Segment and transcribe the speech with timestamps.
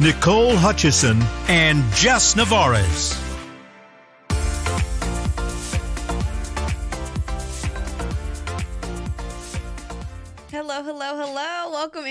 [0.00, 3.29] Nicole Hutchison, and Jess Navarez.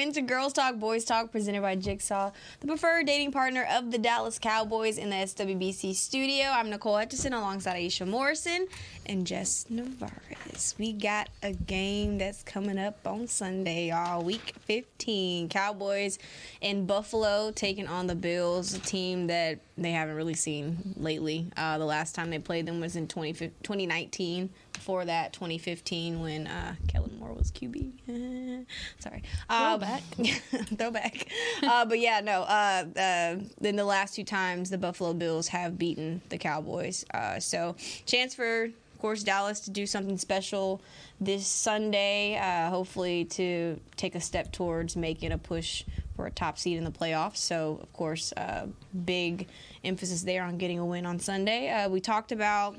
[0.10, 2.32] Welcome into Girls Talk, Boys Talk, presented by Jigsaw,
[2.62, 6.48] the preferred dating partner of the Dallas Cowboys in the SWBC studio.
[6.48, 8.68] I'm Nicole Hutchison alongside Aisha Morrison
[9.06, 10.74] and Jess Navarez.
[10.80, 14.24] We got a game that's coming up on Sunday, y'all.
[14.24, 15.48] Week 15.
[15.50, 16.18] Cowboys
[16.60, 21.52] in Buffalo taking on the Bills, a team that they haven't really seen lately.
[21.56, 26.48] Uh, the last time they played them was in 20, 2019 before that 2015 when
[26.48, 28.66] uh, Kellen Moore was QB.
[29.00, 29.24] Sorry.
[29.50, 30.04] Uh, Throwback.
[30.78, 31.28] throwback.
[31.64, 32.42] Uh, but yeah, no.
[32.44, 37.06] Uh, uh, in the last two times, the Buffalo Bills have beaten the Cowboys.
[37.14, 40.82] Uh, so chance for, of course, Dallas to do something special
[41.20, 42.38] this Sunday.
[42.38, 45.84] Uh, hopefully to take a step towards making a push
[46.20, 47.38] for a top seed in the playoffs.
[47.38, 48.68] So of course, uh,
[49.06, 49.48] big
[49.86, 51.70] emphasis there on getting a win on Sunday.
[51.70, 52.76] Uh, we talked about.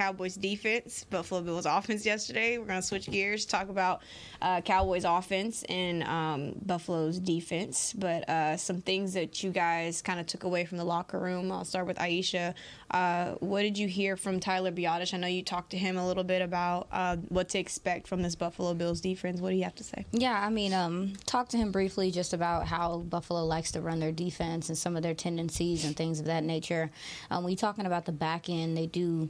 [0.00, 2.56] Cowboys defense, Buffalo Bills offense yesterday.
[2.56, 4.00] We're going to switch gears, talk about
[4.40, 10.18] uh, Cowboys offense and um, Buffalo's defense, but uh, some things that you guys kind
[10.18, 11.52] of took away from the locker room.
[11.52, 12.54] I'll start with Aisha.
[12.90, 15.12] Uh, what did you hear from Tyler Biadasz?
[15.12, 18.22] I know you talked to him a little bit about uh, what to expect from
[18.22, 19.38] this Buffalo Bills defense.
[19.38, 20.06] What do you have to say?
[20.12, 24.00] Yeah, I mean, um, talked to him briefly just about how Buffalo likes to run
[24.00, 26.90] their defense and some of their tendencies and things of that nature.
[27.30, 29.28] Um, we talking about the back end, they do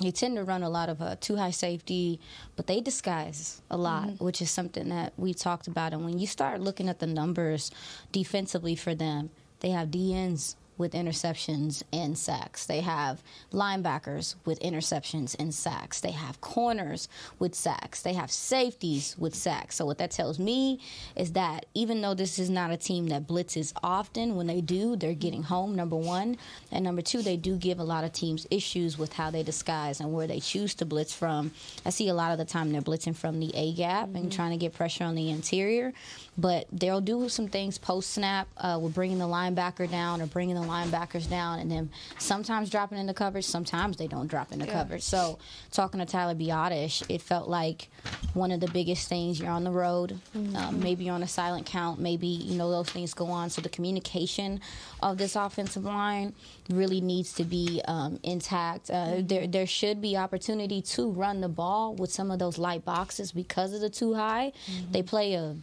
[0.00, 2.20] they tend to run a lot of uh, two high safety,
[2.56, 4.24] but they disguise a lot, mm-hmm.
[4.24, 5.92] which is something that we talked about.
[5.92, 7.70] And when you start looking at the numbers
[8.10, 9.30] defensively for them,
[9.60, 12.64] they have DNs with interceptions and sacks.
[12.64, 16.00] They have linebackers with interceptions and sacks.
[16.00, 17.06] They have corners
[17.38, 18.00] with sacks.
[18.00, 19.76] They have safeties with sacks.
[19.76, 20.80] So what that tells me
[21.14, 24.96] is that even though this is not a team that blitzes often, when they do,
[24.96, 25.76] they're getting home.
[25.76, 26.38] Number one,
[26.72, 30.00] and number two, they do give a lot of teams issues with how they disguise
[30.00, 31.52] and where they choose to blitz from.
[31.84, 34.16] I see a lot of the time they're blitzing from the A gap mm-hmm.
[34.16, 35.92] and trying to get pressure on the interior,
[36.38, 40.54] but they'll do some things post snap uh, with bringing the linebacker down or bringing
[40.54, 44.72] the linebackers down, and then sometimes dropping into coverage, sometimes they don't drop into yeah.
[44.72, 45.02] coverage.
[45.02, 45.38] So,
[45.70, 47.88] talking to Tyler Biadasz, it felt like
[48.34, 49.40] one of the biggest things.
[49.40, 50.56] You're on the road, mm-hmm.
[50.56, 53.50] um, maybe on a silent count, maybe you know those things go on.
[53.50, 54.60] So the communication
[55.02, 56.34] of this offensive line
[56.68, 58.90] really needs to be um, intact.
[58.90, 59.26] Uh, mm-hmm.
[59.26, 63.32] There, there should be opportunity to run the ball with some of those light boxes
[63.32, 64.52] because of the two high.
[64.66, 64.92] Mm-hmm.
[64.92, 65.56] They play a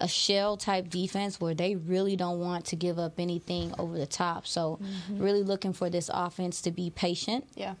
[0.00, 4.06] a shell type defense where they really don't want to give up anything over the
[4.06, 4.46] top.
[4.46, 5.22] So, mm-hmm.
[5.22, 7.46] really looking for this offense to be patient.
[7.54, 7.74] Yeah.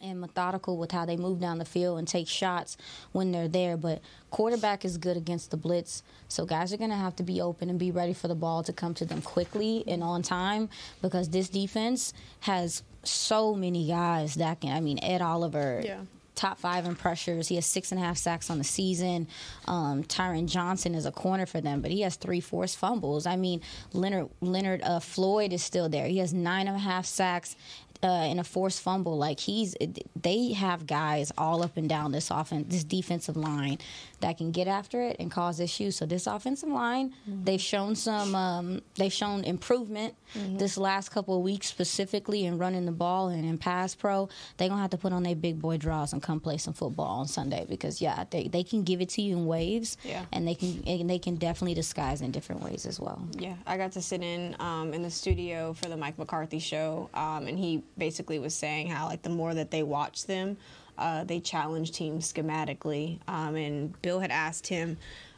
[0.00, 2.76] And methodical with how they move down the field and take shots
[3.10, 3.76] when they're there.
[3.76, 6.04] But quarterback is good against the blitz.
[6.28, 8.62] So guys are going to have to be open and be ready for the ball
[8.62, 10.68] to come to them quickly and on time
[11.02, 14.76] because this defense has so many guys that can.
[14.76, 16.02] I mean, Ed Oliver, yeah
[16.34, 17.48] top five in pressures.
[17.48, 19.28] He has six and a half sacks on the season.
[19.66, 23.26] Um, Taron Johnson is a corner for them, but he has three forced fumbles.
[23.26, 23.60] I mean,
[23.92, 26.06] Leonard Leonard uh, Floyd is still there.
[26.06, 27.56] He has nine and a half sacks
[28.04, 29.16] uh, in a forced fumble.
[29.16, 29.74] Like he's,
[30.20, 33.78] they have guys all up and down this offense, this defensive line
[34.24, 35.96] that can get after it and cause issues.
[35.96, 37.44] So this offensive line, mm-hmm.
[37.44, 40.56] they've shown some, um, they've shown improvement mm-hmm.
[40.56, 44.30] this last couple of weeks, specifically in running the ball and in pass pro.
[44.56, 47.20] They're gonna have to put on their big boy draws and come play some football
[47.20, 49.98] on Sunday because yeah, they, they can give it to you in waves.
[50.02, 50.24] Yeah.
[50.32, 53.22] and they can and they can definitely disguise in different ways as well.
[53.38, 57.10] Yeah, I got to sit in um, in the studio for the Mike McCarthy show,
[57.12, 60.56] um, and he basically was saying how like the more that they watch them,
[60.98, 63.18] uh, they challenge teams schematically.
[63.28, 64.96] Um, and Bill had asked him,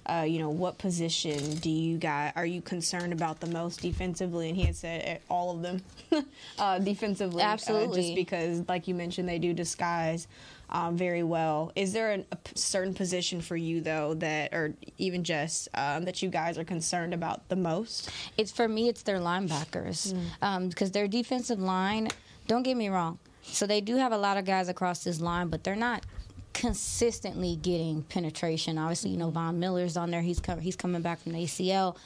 [0.08, 4.48] uh, you know, what position do you guys are you concerned about the most defensively?
[4.48, 5.82] And he had said eh, all of them
[6.58, 10.28] uh, defensively, absolutely, uh, just because, like you mentioned, they do disguise.
[10.68, 11.70] Um, very well.
[11.76, 16.22] Is there an, a certain position for you though that, or even just um, that
[16.22, 18.10] you guys are concerned about the most?
[18.36, 18.88] It's for me.
[18.88, 20.88] It's their linebackers because mm.
[20.88, 22.08] um, their defensive line
[22.48, 23.20] don't get me wrong.
[23.46, 26.04] So they do have a lot of guys across this line, but they're not
[26.52, 28.78] consistently getting penetration.
[28.78, 30.22] Obviously, you know Von Miller's on there.
[30.22, 31.96] He's com- he's coming back from the ACL.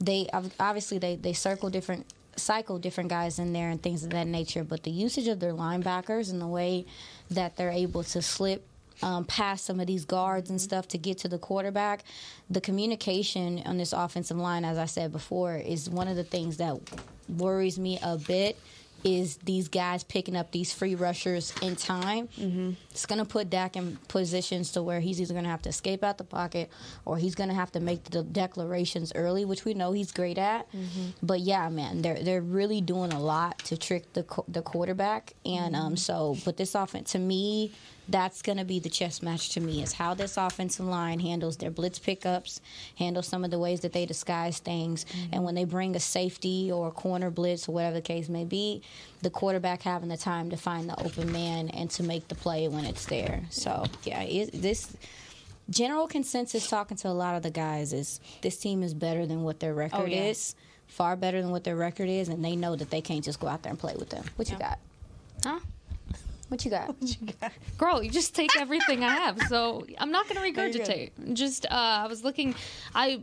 [0.00, 2.06] They obviously they they circle different
[2.36, 4.64] cycle different guys in there and things of that nature.
[4.64, 6.86] But the usage of their linebackers and the way
[7.30, 8.66] that they're able to slip
[9.02, 12.04] um, past some of these guards and stuff to get to the quarterback.
[12.50, 16.56] The communication on this offensive line, as I said before, is one of the things
[16.58, 16.78] that
[17.28, 18.58] worries me a bit
[19.04, 22.28] is these guys picking up these free rushers in time.
[22.38, 22.72] Mm-hmm.
[22.90, 25.68] It's going to put Dak in positions to where he's either going to have to
[25.68, 26.70] escape out the pocket
[27.04, 30.38] or he's going to have to make the declarations early, which we know he's great
[30.38, 30.70] at.
[30.72, 31.10] Mm-hmm.
[31.22, 35.74] But yeah, man, they're they're really doing a lot to trick the the quarterback, and
[35.74, 37.72] um, so but this offense to me
[38.08, 41.56] that's going to be the chess match to me is how this offensive line handles
[41.56, 42.60] their blitz pickups,
[42.98, 45.34] handles some of the ways that they disguise things, mm-hmm.
[45.34, 48.44] and when they bring a safety or a corner blitz or whatever the case may
[48.44, 48.82] be,
[49.22, 52.68] the quarterback having the time to find the open man and to make the play
[52.68, 53.42] when it's there.
[53.50, 54.96] So yeah, it, this
[55.70, 59.42] general consensus talking to a lot of the guys is this team is better than
[59.42, 60.24] what their record oh, yeah.
[60.24, 60.54] is,
[60.88, 63.46] far better than what their record is, and they know that they can't just go
[63.46, 64.24] out there and play with them.
[64.36, 64.54] What yeah.
[64.54, 64.78] you got?
[65.44, 65.60] Huh?
[66.52, 66.88] What you got?
[67.00, 67.50] What you got?
[67.78, 69.40] Girl, you just take everything I have.
[69.48, 71.32] So I'm not going to regurgitate.
[71.32, 72.54] Just, uh, I was looking,
[72.94, 73.22] I.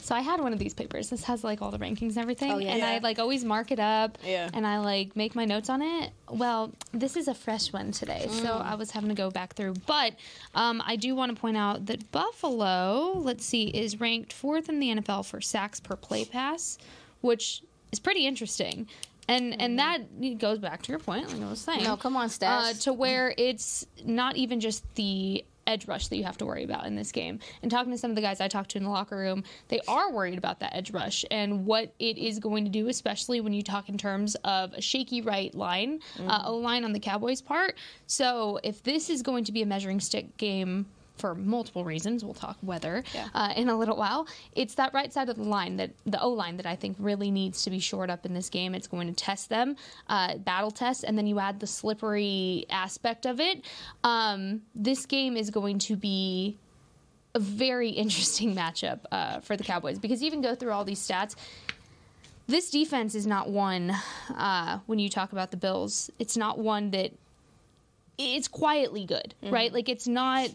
[0.00, 1.08] So I had one of these papers.
[1.08, 2.72] This has like all the rankings and everything, oh, yeah.
[2.72, 2.90] and yeah.
[2.90, 4.50] I like always mark it up, yeah.
[4.52, 6.10] and I like make my notes on it.
[6.30, 8.42] Well, this is a fresh one today, mm.
[8.42, 9.74] so I was having to go back through.
[9.86, 10.14] But
[10.54, 14.80] um, I do want to point out that Buffalo, let's see, is ranked fourth in
[14.80, 16.76] the NFL for sacks per play pass,
[17.22, 18.86] which is pretty interesting
[19.28, 19.60] and mm-hmm.
[19.60, 21.84] and that goes back to your point, like I was saying.
[21.84, 22.76] No, come on, Stas.
[22.76, 26.64] Uh, to where it's not even just the edge rush that you have to worry
[26.64, 27.40] about in this game.
[27.62, 29.80] And talking to some of the guys I talked to in the locker room, they
[29.88, 33.52] are worried about that edge rush and what it is going to do, especially when
[33.52, 36.30] you talk in terms of a shaky right line, uh, mm-hmm.
[36.30, 37.76] uh, O line on the Cowboys' part.
[38.06, 42.24] So if this is going to be a measuring stick game for multiple reasons.
[42.24, 43.28] We'll talk weather yeah.
[43.34, 44.26] uh, in a little while.
[44.54, 47.30] It's that right side of the line, that the O line, that I think really
[47.30, 48.74] needs to be shored up in this game.
[48.74, 49.76] It's going to test them,
[50.08, 53.64] uh, battle test, and then you add the slippery aspect of it.
[54.04, 56.58] Um, this game is going to be
[57.34, 61.06] a very interesting matchup uh, for the Cowboys because you even go through all these
[61.06, 61.34] stats.
[62.48, 63.92] This defense is not one,
[64.36, 67.10] uh, when you talk about the Bills, it's not one that
[68.18, 69.52] it's quietly good, mm-hmm.
[69.52, 69.72] right?
[69.72, 70.50] Like it's not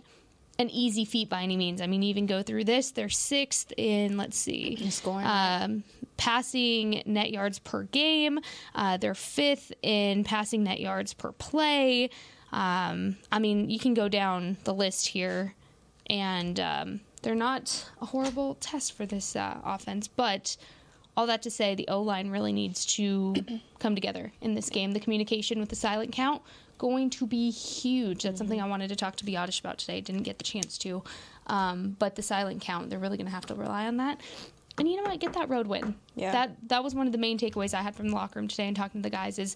[0.61, 1.81] an easy feat by any means.
[1.81, 5.83] I mean, even go through this, they're sixth in let's see, scoring, um,
[6.17, 8.39] passing net yards per game.
[8.73, 12.09] Uh, they're fifth in passing net yards per play.
[12.51, 15.55] Um, I mean, you can go down the list here,
[16.07, 20.55] and um, they're not a horrible test for this uh, offense, but.
[21.17, 23.35] All that to say, the O line really needs to
[23.79, 24.93] come together in this game.
[24.93, 26.41] The communication with the silent count
[26.81, 28.23] going to be huge.
[28.23, 28.37] That's mm-hmm.
[28.39, 30.01] something I wanted to talk to Biadasz about today.
[30.01, 31.03] Didn't get the chance to.
[31.45, 34.19] Um, but the silent count, they're really going to have to rely on that.
[34.79, 35.19] And you know what?
[35.19, 35.93] Get that road win.
[36.15, 36.31] Yeah.
[36.31, 38.65] That that was one of the main takeaways I had from the locker room today
[38.65, 39.55] and talking to the guys is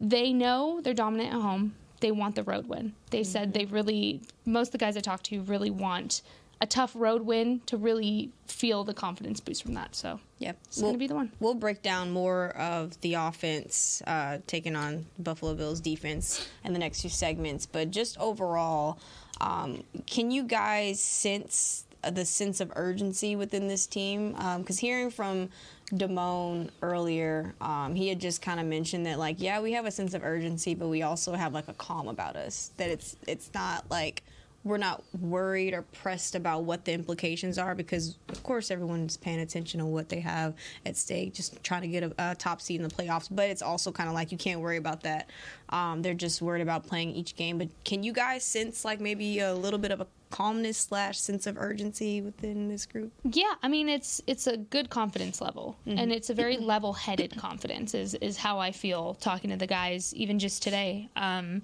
[0.00, 1.76] they know they're dominant at home.
[2.00, 2.92] They want the road win.
[3.10, 3.30] They mm-hmm.
[3.30, 6.22] said they really most of the guys I talked to really want
[6.62, 9.96] a tough road win to really feel the confidence boost from that.
[9.96, 11.32] So yeah, it's we'll, going to be the one.
[11.40, 16.78] We'll break down more of the offense uh, taking on Buffalo Bills defense in the
[16.78, 17.66] next few segments.
[17.66, 19.00] But just overall,
[19.40, 24.30] um, can you guys sense the sense of urgency within this team?
[24.30, 25.48] Because um, hearing from
[25.92, 29.90] Damone earlier, um, he had just kind of mentioned that like, yeah, we have a
[29.90, 32.70] sense of urgency, but we also have like a calm about us.
[32.76, 34.22] That it's it's not like
[34.64, 39.40] we're not worried or pressed about what the implications are because of course everyone's paying
[39.40, 40.54] attention to what they have
[40.86, 43.28] at stake just trying to get a, a top seed in the playoffs.
[43.30, 45.30] But it's also kind of like you can't worry about that.
[45.70, 47.58] Um, they're just worried about playing each game.
[47.58, 51.46] But can you guys sense like maybe a little bit of a calmness slash sense
[51.46, 53.12] of urgency within this group?
[53.22, 55.76] Yeah i mean it's it's a good confidence level.
[55.86, 55.98] Mm-hmm.
[55.98, 60.14] and it's a very level-headed confidence is is how i feel talking to the guys
[60.14, 61.10] even just today.
[61.16, 61.60] Um,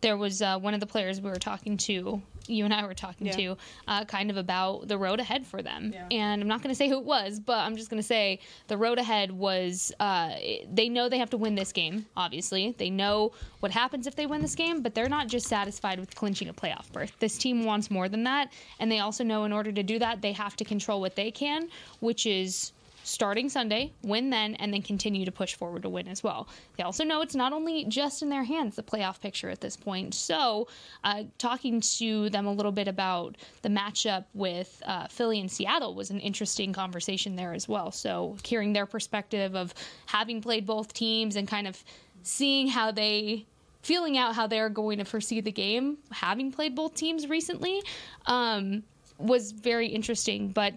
[0.00, 2.94] there was uh, one of the players we were talking to, you and I were
[2.94, 3.32] talking yeah.
[3.32, 3.56] to,
[3.88, 5.90] uh, kind of about the road ahead for them.
[5.92, 6.06] Yeah.
[6.10, 8.40] And I'm not going to say who it was, but I'm just going to say
[8.68, 10.34] the road ahead was uh,
[10.72, 12.74] they know they have to win this game, obviously.
[12.78, 16.14] They know what happens if they win this game, but they're not just satisfied with
[16.14, 17.12] clinching a playoff berth.
[17.18, 18.52] This team wants more than that.
[18.78, 21.30] And they also know in order to do that, they have to control what they
[21.30, 21.68] can,
[22.00, 22.72] which is
[23.08, 26.46] starting Sunday, win then, and then continue to push forward to win as well.
[26.76, 29.76] They also know it's not only just in their hands, the playoff picture at this
[29.76, 30.14] point.
[30.14, 30.68] So,
[31.04, 35.94] uh, talking to them a little bit about the matchup with uh, Philly and Seattle
[35.94, 37.90] was an interesting conversation there as well.
[37.90, 39.72] So, hearing their perspective of
[40.06, 41.82] having played both teams and kind of
[42.22, 43.46] seeing how they
[43.82, 47.82] feeling out how they're going to foresee the game, having played both teams recently,
[48.26, 48.82] um,
[49.18, 50.48] was very interesting.
[50.48, 50.74] But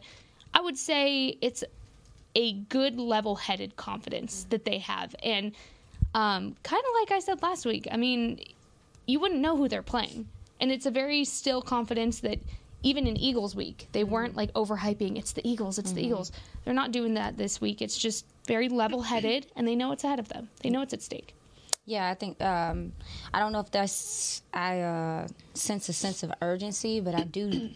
[0.53, 1.63] I would say it's
[2.35, 5.53] a good level-headed confidence that they have, and
[6.13, 7.87] um, kind of like I said last week.
[7.91, 8.39] I mean,
[9.05, 10.27] you wouldn't know who they're playing,
[10.59, 12.39] and it's a very still confidence that
[12.83, 15.17] even in Eagles week, they weren't like overhyping.
[15.17, 15.77] It's the Eagles.
[15.77, 16.31] It's the Eagles.
[16.65, 17.81] They're not doing that this week.
[17.81, 20.49] It's just very level-headed, and they know what's ahead of them.
[20.61, 21.35] They know it's at stake.
[21.85, 22.93] Yeah, I think um,
[23.33, 27.69] I don't know if that's I uh, sense a sense of urgency, but I do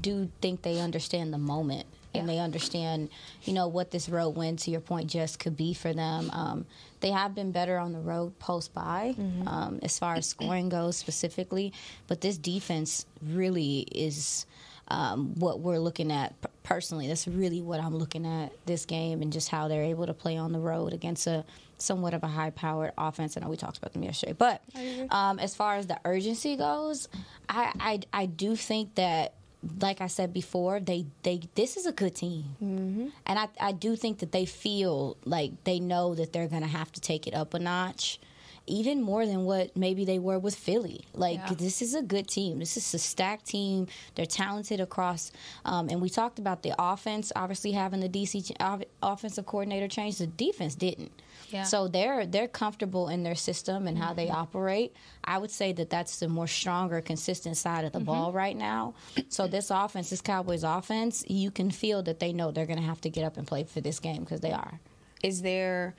[0.00, 2.34] do think they understand the moment and Yeah.
[2.34, 3.08] they understand,
[3.42, 6.30] you know, what this road win to your point just could be for them.
[6.32, 6.66] Um,
[7.00, 9.14] they have been better on the road post by
[9.46, 11.72] um, as far as scoring goes specifically,
[12.06, 14.46] but this defense really is
[14.88, 17.08] um, what we're looking at personally.
[17.08, 20.36] That's really what I'm looking at this game and just how they're able to play
[20.36, 21.44] on the road against a
[21.76, 23.36] somewhat of a high powered offense.
[23.36, 24.62] I know we talked about them yesterday, but
[25.10, 27.08] um, as far as the urgency goes,
[27.48, 29.34] I, I I do think that.
[29.80, 33.08] Like I said before, they, they this is a good team, mm-hmm.
[33.26, 36.92] and I, I do think that they feel like they know that they're gonna have
[36.92, 38.18] to take it up a notch,
[38.66, 41.04] even more than what maybe they were with Philly.
[41.12, 41.54] Like Yeah.
[41.54, 42.58] this is a good team.
[42.58, 43.86] This is a stacked team.
[44.14, 45.32] They're talented across.
[45.64, 50.18] Um, and we talked about the offense, obviously having the DC ch- offensive coordinator change.
[50.18, 51.12] The defense didn't.
[51.54, 51.62] Yeah.
[51.62, 54.36] So they're they're comfortable in their system and how they Mm-hmm.
[54.36, 54.92] operate.
[55.24, 58.36] I would say that that's the more stronger, consistent side of the ball Mm-hmm.
[58.36, 58.94] right now.
[59.28, 62.84] So this offense, this Cowboys offense, you can feel that they know they're going to
[62.84, 64.80] have to get up and play for this game because they are.
[65.22, 65.94] Is there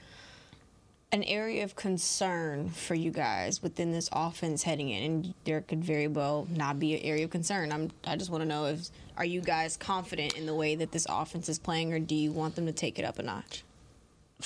[1.11, 5.03] an area of concern for you guys within this offense heading in?
[5.03, 7.71] And there could very well not be an area of concern.
[7.71, 7.91] I'm.
[8.05, 11.05] I just want to know if are you guys confident in the way that this
[11.09, 13.63] offense is playing, or do you want them to take it up a notch?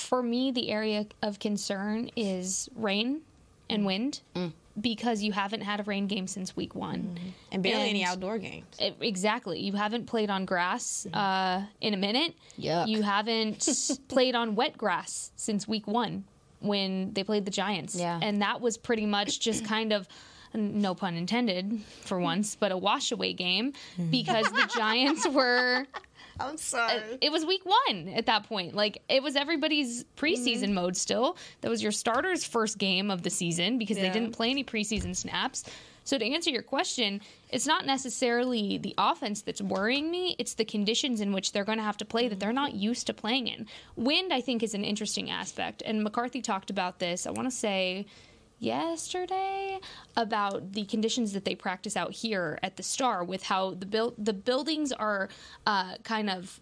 [0.00, 3.20] For me, the area of concern is rain
[3.68, 4.52] and wind mm.
[4.80, 7.02] because you haven't had a rain game since week one.
[7.02, 7.28] Mm-hmm.
[7.52, 8.76] And barely any outdoor games.
[8.80, 9.60] E- Exactly.
[9.60, 11.16] You haven't played on grass mm-hmm.
[11.16, 12.34] uh, in a minute.
[12.58, 12.88] Yuck.
[12.88, 13.68] You haven't
[14.08, 16.24] played on wet grass since week one
[16.60, 17.94] when they played the Giants.
[17.94, 18.18] Yeah.
[18.20, 20.08] And that was pretty much just kind of,
[20.52, 24.10] no pun intended for once, but a wash away game mm-hmm.
[24.10, 25.86] because the Giants were
[26.40, 27.00] I'm sorry.
[27.20, 28.74] it was week one at that point.
[28.74, 30.74] Like it was everybody's preseason Mm-hmm.
[30.74, 31.36] mode still.
[31.60, 35.14] That was your starter's first game of the season because they didn't play any preseason
[35.14, 35.64] snaps.
[36.02, 37.20] So to answer your question,
[37.50, 40.34] it's not necessarily the offense that's worrying me.
[40.38, 43.06] It's the conditions in which they're going to have to play that they're not used
[43.08, 43.66] to playing in.
[43.96, 47.26] Wind, I think, is an interesting aspect, and McCarthy talked about this.
[47.26, 48.06] I want to say
[48.60, 49.80] yesterday
[50.16, 54.14] about the conditions that they practice out here at the Star with how the build
[54.18, 55.28] the buildings are
[55.66, 56.60] uh, kind of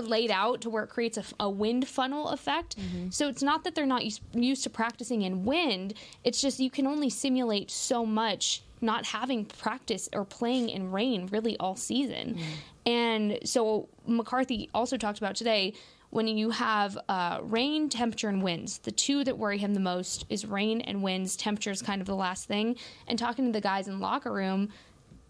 [0.00, 2.76] laid out to where it creates a, a wind funnel effect.
[3.10, 5.94] So it's not that they're not used, used to practicing in wind.
[6.24, 11.26] It's just you can only simulate so much not having practice or playing in rain
[11.30, 12.38] really all season.
[12.86, 15.74] And so McCarthy also talked about today
[16.10, 18.78] when you have uh, rain, temperature, and winds.
[18.78, 21.36] The two that worry him the most is rain and winds.
[21.36, 22.76] Temperature is kind of the last thing.
[23.06, 24.70] And talking to the guys in the locker room,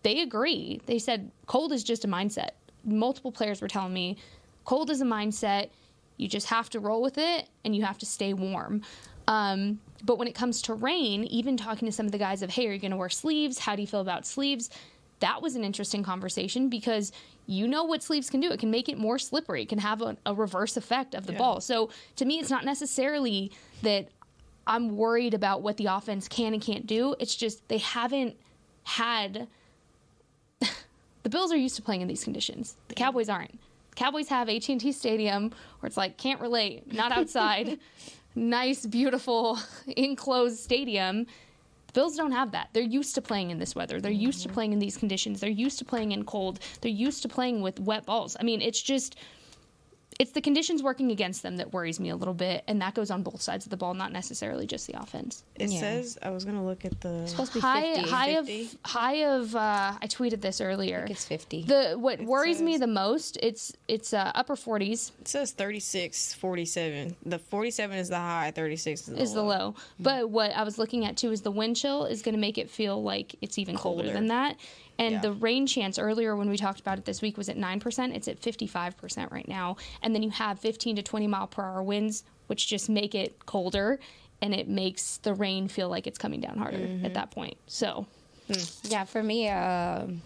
[0.03, 0.81] they agree.
[0.87, 2.51] They said cold is just a mindset.
[2.85, 4.17] Multiple players were telling me
[4.65, 5.69] cold is a mindset.
[6.17, 8.83] You just have to roll with it and you have to stay warm.
[9.29, 12.51] Um, but when it comes to rain, even talking to some of the guys of,
[12.51, 13.59] hey, are you going to wear sleeves?
[13.59, 14.71] How do you feel about sleeves?
[15.21, 17.13] That was an interesting conversation because
[17.47, 18.51] you know what sleeves can do.
[18.53, 19.63] It can make it more slippery.
[19.63, 21.61] It can have a, a reverse effect of the ball.
[21.61, 23.51] So to me, it's not necessarily
[23.83, 24.09] that
[24.67, 27.17] I'm worried about what the offense can and can't do.
[27.19, 28.37] It's just they haven't
[28.85, 29.49] had
[30.61, 32.77] the Bills are used to playing in these conditions.
[32.89, 33.53] The Cowboys aren't.
[33.53, 37.81] The Cowboys have AT&T Stadium where it's like can't relate, not outside.
[38.35, 39.59] nice, beautiful
[39.97, 41.27] enclosed stadium.
[41.91, 42.69] The Bills don't have that.
[42.73, 44.01] They're used to playing in this weather.
[44.01, 44.55] They're used to mm-hmm.
[44.55, 45.41] playing in these conditions.
[45.41, 46.61] They're used to playing in cold.
[46.81, 48.37] They're used to playing with wet balls.
[48.39, 49.17] I mean, it's just
[50.21, 53.11] it's the conditions working against them that worries me a little bit, and that goes
[53.11, 55.43] on both sides of the ball, not necessarily just the offense.
[55.57, 55.81] It Yeah.
[55.81, 57.27] says I was gonna look at the.
[57.27, 58.11] supposed to be high 50.
[58.11, 58.62] high 50?
[58.62, 61.07] of high of uh, I tweeted this earlier.
[61.09, 61.62] it's 50.
[61.65, 67.17] The what worries me the most it's it's uh, upper 40s It says 36, 47.
[67.25, 69.49] The 47 is the high, 36 is the is the low.
[69.49, 69.75] low.
[69.99, 72.59] But what I was looking at too is the wind chill is going to make
[72.59, 74.12] it feel like it's even colder, Colder.
[74.12, 74.57] than that.
[75.00, 75.21] And Yeah.
[75.23, 78.14] the rain chance earlier when we talked about it this week was at 9%.
[78.14, 79.76] It's at 55% right now.
[80.02, 83.47] And then you have 15 to 20 mile per hour winds, which just make it
[83.47, 83.99] colder
[84.42, 87.57] and it makes the rain feel like it's coming down harder at that point.
[87.66, 88.07] So,
[88.85, 90.23] Yeah, for me, um,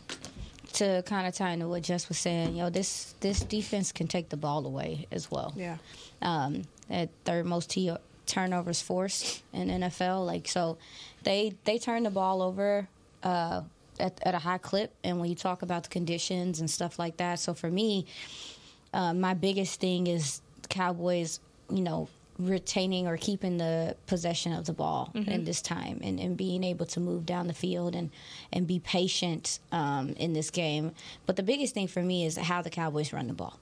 [0.75, 4.09] to kind of tie into what Jess was saying, you know, this this defense can
[4.09, 5.53] take the ball away as well.
[5.57, 5.77] Yeah.
[6.23, 7.95] Um, at third most t-
[8.27, 10.79] turnovers forced in NFL, like so,
[11.23, 12.89] they they turn the ball over.
[13.23, 13.63] Uh,
[14.01, 17.17] at, at a high clip, and when you talk about the conditions and stuff like
[17.19, 18.07] that, so for me,
[18.93, 22.09] uh, my biggest thing is Cowboys, you know,
[22.39, 26.85] retaining or keeping the possession of the ball in this time and, and being able
[26.85, 28.11] to move down the field and,
[28.53, 30.93] and be patient um, in this game.
[31.27, 33.61] But the biggest thing for me is how the Cowboys run the ball.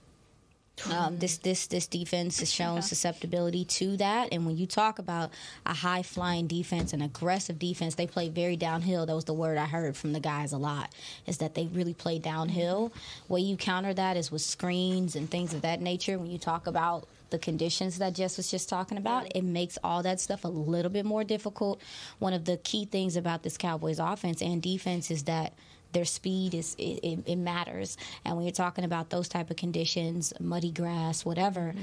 [0.91, 5.31] Um, this this this defense has shown susceptibility to that, and when you talk about
[5.65, 9.07] a high flying defense, an aggressive defense, they play very downhill.
[9.07, 10.93] That was the word I heard from the guys a lot.
[11.27, 12.93] Is that they really play downhill.
[13.29, 16.19] Way you counter that is with screens and things of that nature.
[16.19, 20.03] When you talk about the conditions that Jess was just talking about, it makes all
[20.03, 21.81] that stuff a little bit more difficult.
[22.19, 25.55] One of the key things about this Cowboys offense and defense is that
[25.93, 27.97] their speed is it, it, it matters.
[28.25, 31.75] And when you're talking about those type of conditions muddy grass whatever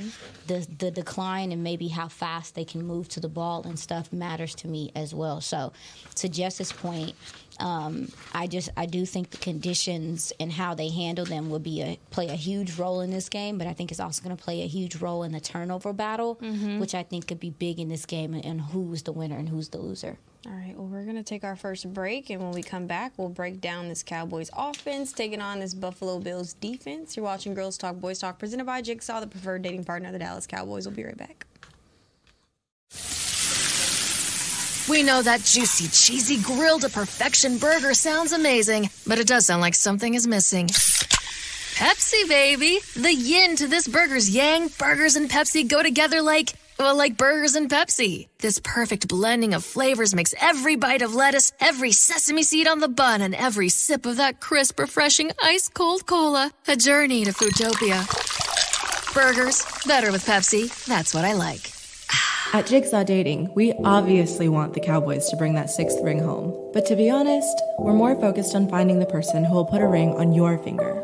[0.47, 4.11] the the decline and maybe how fast they can move to the ball and stuff
[4.11, 5.41] matters to me as well.
[5.41, 5.73] So
[6.15, 7.15] to Jess's point
[7.59, 11.81] um, I just I do think the conditions and how they handle them will be
[11.81, 14.41] a play a huge role in this game, but I think it's also going to
[14.41, 16.35] play a huge role in the turnover battle,
[16.79, 19.49] which I think could be big in this game and, and who's the winner and
[19.49, 20.17] who's the loser.
[20.45, 23.11] All right, well, we're going to take our first break, and when we come back,
[23.17, 27.17] we'll break down this Cowboys offense taking on this Buffalo Bills defense.
[27.17, 30.19] You're watching Girls Talk, Boys Talk, presented by Jigsaw, the preferred dating partner of the
[30.19, 30.87] Dallas Cowboys.
[30.87, 31.45] We'll be right back.
[34.89, 39.61] We know that juicy, cheesy, grilled to perfection burger sounds amazing, but it does sound
[39.61, 40.67] like something is missing.
[40.67, 42.79] Pepsi, baby!
[42.95, 47.55] The yin to this burger's yang, burgers and Pepsi go together like, well, like burgers
[47.55, 48.27] and Pepsi.
[48.39, 52.87] This perfect blending of flavors makes every bite of lettuce, every sesame seed on the
[52.87, 58.05] bun, and every sip of that crisp, refreshing, ice cold cola a journey to Foodtopia.
[59.13, 60.69] Burgers, better with Pepsi.
[60.85, 61.71] That's what I like.
[62.53, 66.71] At Jigsaw Dating, we obviously want the Cowboys to bring that sixth ring home.
[66.73, 69.87] But to be honest, we're more focused on finding the person who will put a
[69.87, 71.03] ring on your finger.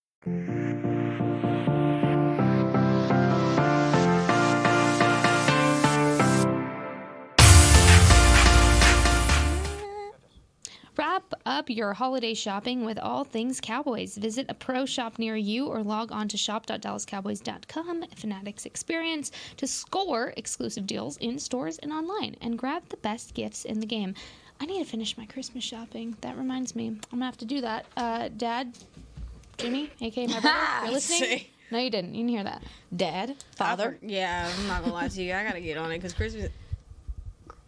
[11.45, 14.17] Up your holiday shopping with all things Cowboys.
[14.17, 20.33] Visit a pro shop near you or log on to shop.dallascowboys.com, Fanatics Experience, to score
[20.37, 24.13] exclusive deals in stores and online and grab the best gifts in the game.
[24.59, 26.15] I need to finish my Christmas shopping.
[26.21, 26.87] That reminds me.
[26.87, 27.85] I'm going to have to do that.
[27.97, 28.77] Uh, Dad,
[29.57, 31.19] Jimmy, aka my brother, you're listening?
[31.39, 31.49] See.
[31.71, 32.13] No, you didn't.
[32.13, 32.63] You didn't hear that.
[32.95, 35.33] Dad, father, Yeah, I'm not going to lie to you.
[35.33, 36.49] I got to get on it because Christmas.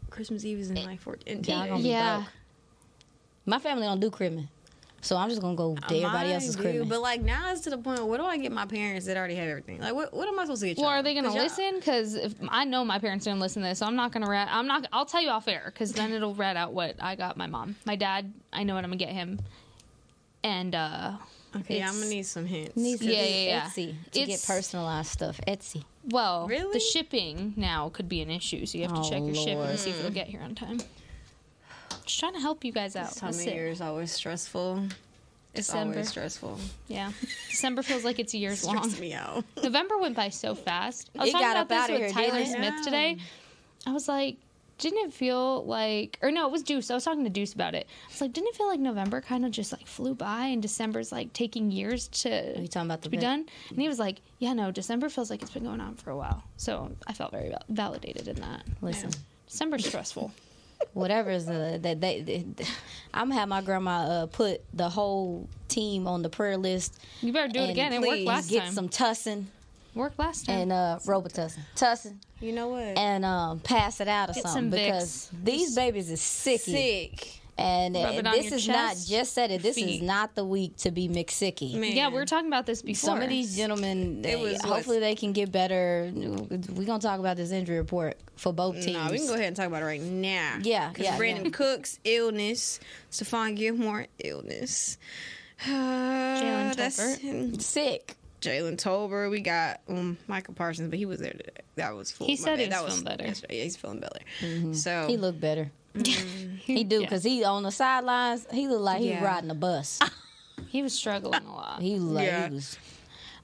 [0.10, 2.24] Christmas Eve is in like 14 Y'all gonna be Yeah.
[3.46, 3.48] Broke.
[3.48, 4.46] my family don't do Christmas,
[5.02, 6.88] so I'm just gonna go to everybody Mine else's do, Christmas.
[6.90, 8.06] But like now it's to the point.
[8.06, 9.80] Where do I get my parents that already have everything?
[9.82, 10.14] Like what?
[10.14, 10.78] What am I supposed to get?
[10.78, 11.00] Well, y'all?
[11.00, 11.76] are they going to 'Cause y'all- listen?
[11.80, 14.30] Because if I know my parents didn't listen to this, so I'm not going to
[14.30, 14.48] rat.
[14.52, 14.88] I'm not.
[14.94, 17.76] I'll tell you off air because then it'll rat out what I got my mom.
[17.86, 19.40] My dad, I know what I'm gonna get him,
[20.44, 21.14] and uh,
[21.56, 22.76] Okay, I'm gonna need some hints.
[22.76, 23.62] Needs to Yeah, be yeah, yeah.
[23.70, 25.40] Etsy to It's- get personalized stuff.
[25.48, 25.84] Etsy.
[26.10, 26.74] well, Really?
[26.74, 29.56] the shipping now could be an issue, so you have to Oh, check your ship
[29.58, 29.70] Lord.
[29.70, 30.80] and see if it'll get here on time.
[32.06, 33.10] Just trying to help you guys out.
[33.10, 34.86] This time That's of year is always stressful.
[35.56, 35.94] It's December.
[35.94, 36.60] always stressful.
[36.88, 37.12] Yeah,
[37.50, 38.92] December feels like it's years long.
[39.00, 39.44] Me out.
[39.64, 41.10] November went by so fast.
[41.18, 42.46] I was It talking about this with here, Tyler?
[42.46, 43.18] Smith today.
[43.86, 44.38] I was like,
[44.80, 46.90] didn't it feel like, or no, it was Deuce.
[46.90, 47.86] I was talking to Deuce about it.
[48.06, 50.62] I was like, didn't it feel like November kind of just like flew by and
[50.62, 53.22] December's like taking years to, Are you talking about the to be bit?
[53.24, 53.46] done?
[53.70, 56.18] And he was like, yeah, no, December feels like it's been going on for a
[56.18, 56.44] while.
[56.58, 58.64] So I felt very val- validated in that.
[58.82, 59.12] Listen,
[59.48, 60.32] December's stressful.
[60.94, 62.46] Whatever is uh, that they, they,
[63.14, 67.00] I'm gonna have my grandma uh, put the whole team on the prayer list.
[67.22, 67.94] You better do it again.
[67.94, 68.68] It worked last get time.
[68.70, 69.46] Get some tussin
[69.96, 70.58] Worked last time.
[70.60, 72.98] and uh, Robitussin, tussin, You know what?
[72.98, 74.86] and um, pass it out or Get something some Vicks.
[74.86, 76.60] because these babies is sicky.
[76.60, 77.40] Sick.
[77.56, 79.62] And, and this your is not just said it.
[79.62, 79.98] This feet.
[79.98, 81.76] is not the week to be McSicky.
[81.76, 81.92] Man.
[81.96, 83.10] yeah, we were talking about this before.
[83.12, 86.12] Some of these gentlemen, they, was hopefully what- they can get better.
[86.16, 88.98] We're gonna talk about this injury report for both teams.
[88.98, 90.58] No, we can go ahead and talk about it right now.
[90.64, 91.50] Yeah, Because yeah, Brandin yeah.
[91.52, 92.80] Cooks illness,
[93.12, 94.98] Stephon Gilmore illness.
[95.66, 97.62] Jalen That's Tolbert.
[97.62, 98.16] Sick.
[98.42, 99.30] Jalen Tolbert.
[99.32, 101.52] We got um, Micah Parsons, but he was there today.
[101.76, 102.28] That was full.
[102.28, 103.26] He my said he was that feeling better.
[103.50, 104.74] Yeah, he's feeling better.
[104.74, 105.72] So He looked better.
[105.96, 107.02] He do Yeah.
[107.02, 108.48] because he on the sidelines.
[108.52, 109.24] He looked like he Yeah.
[109.24, 110.00] riding a bus.
[110.70, 111.82] He was struggling a lot.
[111.82, 112.48] He like Yeah.
[112.48, 112.78] he was.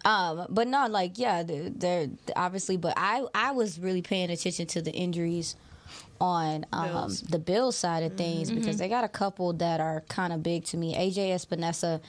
[0.04, 2.76] Um, but no, like yeah, they're, they're obviously.
[2.78, 5.56] But I I was really paying attention to the injuries
[6.22, 7.22] on um, Bills.
[7.22, 10.64] the Bill side of things because they got a couple that are kind of big
[10.66, 10.96] to me.
[10.96, 12.02] AJ Epenesa,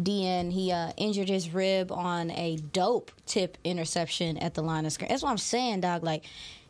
[0.00, 4.92] DN, he uh, injured his rib on a dope tip interception at the line of
[4.92, 5.10] scrimmage.
[5.10, 6.04] That's what I'm saying, dog.
[6.04, 6.24] Like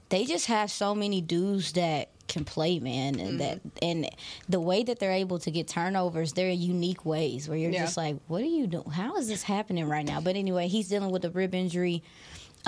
[0.08, 3.68] they just have so many dudes that can play, man, and that mm-hmm.
[3.82, 4.10] and
[4.48, 7.84] the way that they're able to get turnovers, they're unique ways where you're Yeah.
[7.84, 8.90] just like, what are you doing?
[8.90, 10.20] How is this happening right now?
[10.20, 12.02] But anyway, he's dealing with a rib injury.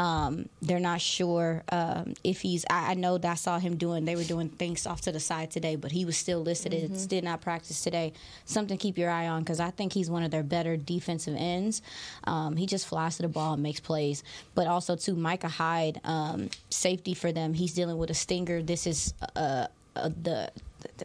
[0.01, 2.65] Um, they're not sure um, if he's.
[2.71, 4.07] I, I know that I saw him doing.
[4.07, 6.73] They were doing things off to the side today, but he was still listed.
[6.73, 8.15] It did not practice today.
[8.47, 11.37] Something to keep your eye on because I think he's one of their better defensive
[11.37, 11.83] ends.
[12.25, 14.25] Um, he just flies to the ball and makes plays.
[14.55, 17.53] But also too, Micah Hyde, um, safety for them.
[17.53, 18.63] He's dealing with a stinger.
[18.63, 20.51] This is uh, uh, the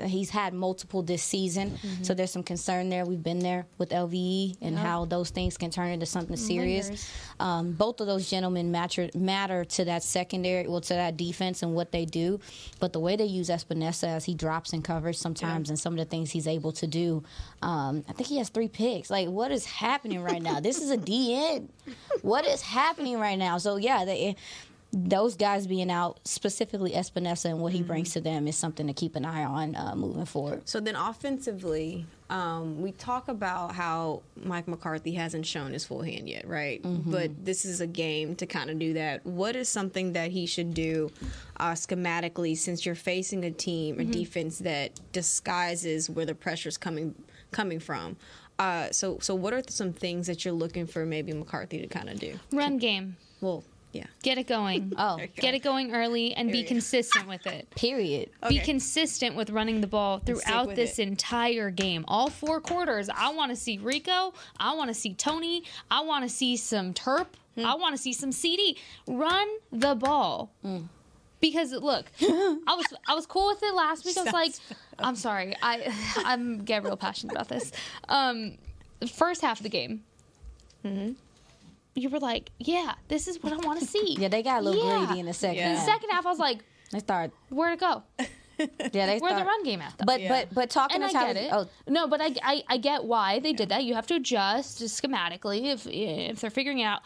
[0.05, 3.05] he's had multiple this season, so there's some concern there.
[3.05, 7.09] We've been there with LVE and how those things can turn into something serious.
[7.39, 11.73] Um, both of those gentlemen matter matter to that secondary, well, to that defense and
[11.75, 12.39] what they do.
[12.79, 15.99] But the way they use Epenesa as he drops in coverage sometimes, and some of
[15.99, 17.23] the things he's able to do,
[17.61, 19.09] um, I think he has three picks.
[19.09, 20.59] Like, what is happening right now?
[20.59, 21.67] this is a DN.
[22.21, 23.57] What is happening right now?
[23.59, 24.35] So yeah, they
[24.97, 28.93] those guys being out, specifically Epenesa and what he brings to them, is something to
[28.93, 30.61] keep an eye on uh, moving forward.
[30.63, 36.29] So then offensively, um, we talk about how Mike McCarthy hasn't shown his full hand
[36.29, 36.79] yet, right?
[36.83, 39.25] But this is a game to kind of do that.
[39.25, 41.11] What is something that he should do
[41.57, 46.77] uh, schematically since you're facing a team, a defense that disguises where the pressure is
[46.77, 47.13] coming
[47.51, 48.15] coming from?
[48.57, 52.09] Uh, so, so what are some things that you're looking for maybe McCarthy to kind
[52.09, 52.39] of do?
[52.53, 53.17] Run game.
[53.41, 54.05] Well, yeah.
[54.23, 54.93] Get it going.
[54.97, 57.69] Oh, Get it going early and be consistent with it.
[57.71, 58.29] period.
[58.49, 61.07] Be consistent with running the ball throughout this it.
[61.07, 62.05] entire game.
[62.07, 63.09] All four quarters.
[63.09, 64.33] I want to see Rico.
[64.59, 65.63] I want to see Tony.
[65.89, 67.27] I want to see some Terp.
[67.55, 67.65] Hmm.
[67.65, 68.77] I want to see some CD.
[69.07, 70.51] Run the ball.
[71.39, 74.17] Because look, I was I was cool with it last week.
[74.17, 74.53] I was like,
[74.99, 75.93] I'm sorry, I
[76.25, 77.71] I'm get real passionate about this.
[78.09, 78.57] Um,
[79.13, 80.03] first half of the game,
[80.83, 81.13] Mm-hmm.
[81.95, 84.15] You were like, yeah, this is what I want to see.
[84.19, 85.05] Yeah, they got a little Yeah.
[85.05, 85.57] greedy in the second.
[85.57, 85.71] Yeah.
[85.73, 85.85] The half.
[85.85, 86.59] second half, I was like,
[86.91, 87.31] They start.
[87.49, 88.03] where to go?
[88.57, 90.05] Yeah, they Where the run game at though?
[90.05, 91.49] But but but talking and I to Tyler, get it.
[91.51, 93.83] oh No, but I, I, I get why they did that.
[93.83, 97.01] You have to adjust schematically if if they're figuring out.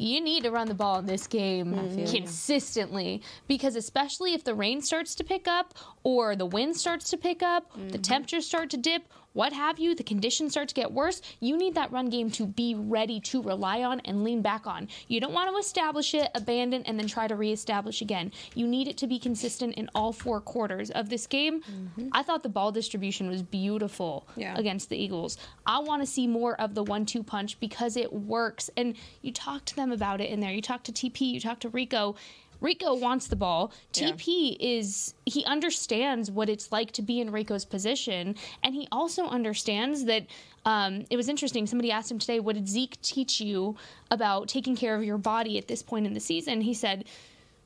[0.00, 2.06] You need to run the ball in this game mm-hmm.
[2.06, 7.16] consistently because, especially if the rain starts to pick up or the wind starts to
[7.16, 8.02] pick up, the mm-hmm.
[8.02, 9.02] temperatures start to dip,
[9.38, 12.44] what have you, the conditions start to get worse, you need that run game to
[12.44, 14.88] be ready to rely on and lean back on.
[15.06, 18.32] You don't want to establish it, abandon, and then try to reestablish again.
[18.56, 21.60] You need it to be consistent in all four quarters of this game.
[21.60, 22.08] Mm-hmm.
[22.10, 24.56] I thought the ball distribution was beautiful Yeah.
[24.58, 25.38] against the Eagles.
[25.64, 28.70] I want to see more of the one two punch because it works.
[28.76, 30.50] And you talk to them about it in there.
[30.50, 32.16] You talk to TP, you talk to Rico.
[32.60, 33.72] Rico wants the ball.
[33.94, 34.10] Yeah.
[34.12, 39.26] TP is he understands what it's like to be in Rico's position, and he also
[39.26, 40.26] understands that.
[40.64, 41.66] Um, it was interesting.
[41.66, 43.76] Somebody asked him today, "What did Zeke teach you
[44.10, 47.04] about taking care of your body at this point in the season?" He said,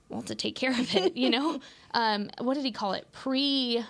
[0.09, 1.61] "Well, to take care of it, you know.
[1.95, 3.07] um, what did he call it?
[3.13, 3.83] Pre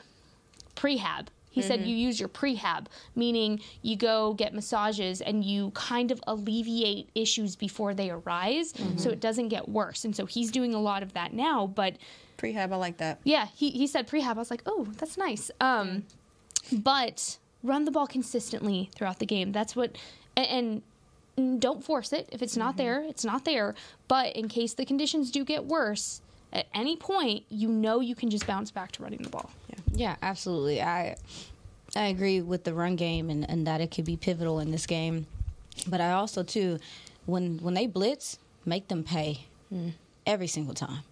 [0.77, 1.27] prehab.
[1.53, 1.89] He said mm-hmm.
[1.89, 7.55] you use your prehab, meaning you go get massages and you kind of alleviate issues
[7.55, 9.11] before they arise so mm-hmm.
[9.11, 10.05] it doesn't get worse.
[10.05, 11.67] And so he's doing a lot of that now.
[11.67, 11.99] But
[12.39, 13.21] Prehab, I like that.
[13.23, 14.37] yeah, he, he said prehab.
[14.37, 15.51] I was like, oh, that's nice.
[15.61, 16.05] Um,
[16.71, 16.79] mm-hmm.
[16.79, 19.53] But run the ball consistently throughout the game.
[19.53, 19.97] That's what,
[20.37, 20.83] and,
[21.37, 22.29] and don't force it.
[22.33, 23.75] If it's not there, it's not there.
[24.09, 28.31] But in case the conditions do get worse, at any point, you know you can
[28.31, 29.51] just bounce back to running the ball.
[29.69, 30.83] Yeah, yeah absolutely.
[30.83, 31.17] I
[31.97, 34.87] I agree with the run game and, and that it could be pivotal in this
[34.87, 35.27] game.
[35.87, 36.79] But I also too,
[37.27, 39.91] when when they blitz, make them pay hmm.
[40.27, 41.03] every single time,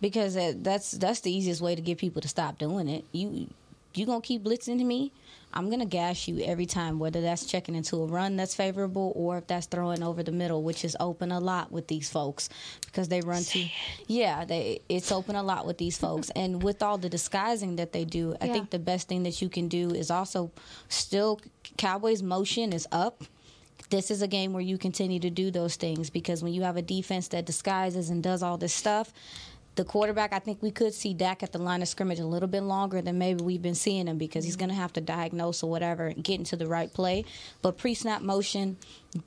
[0.00, 3.04] because that's that's the easiest way to get people to stop doing it.
[3.12, 3.48] You
[3.94, 5.12] you gonna keep blitzing to me?
[5.54, 9.38] I'm gonna gash you every time, whether that's checking into a run that's favorable or
[9.38, 12.48] if that's throwing over the middle, which is open a lot with these folks
[12.86, 13.64] because they run to.
[14.06, 17.92] Yeah, they it's open a lot with these folks, and with all the disguising that
[17.92, 18.52] they do, I Yeah.
[18.54, 20.50] think the best thing that you can do is also
[20.88, 21.40] still
[21.76, 23.22] Cowboys motion is up.
[23.90, 26.78] This is a game where you continue to do those things because when you have
[26.78, 29.12] a defense that disguises and does all this stuff,
[29.74, 32.48] the quarterback, I think we could see Dak at the line of scrimmage a little
[32.48, 34.66] bit longer than maybe we've been seeing him because he's mm-hmm.
[34.66, 37.24] going to have to diagnose or whatever and get into the right play.
[37.62, 38.76] But pre snap motion,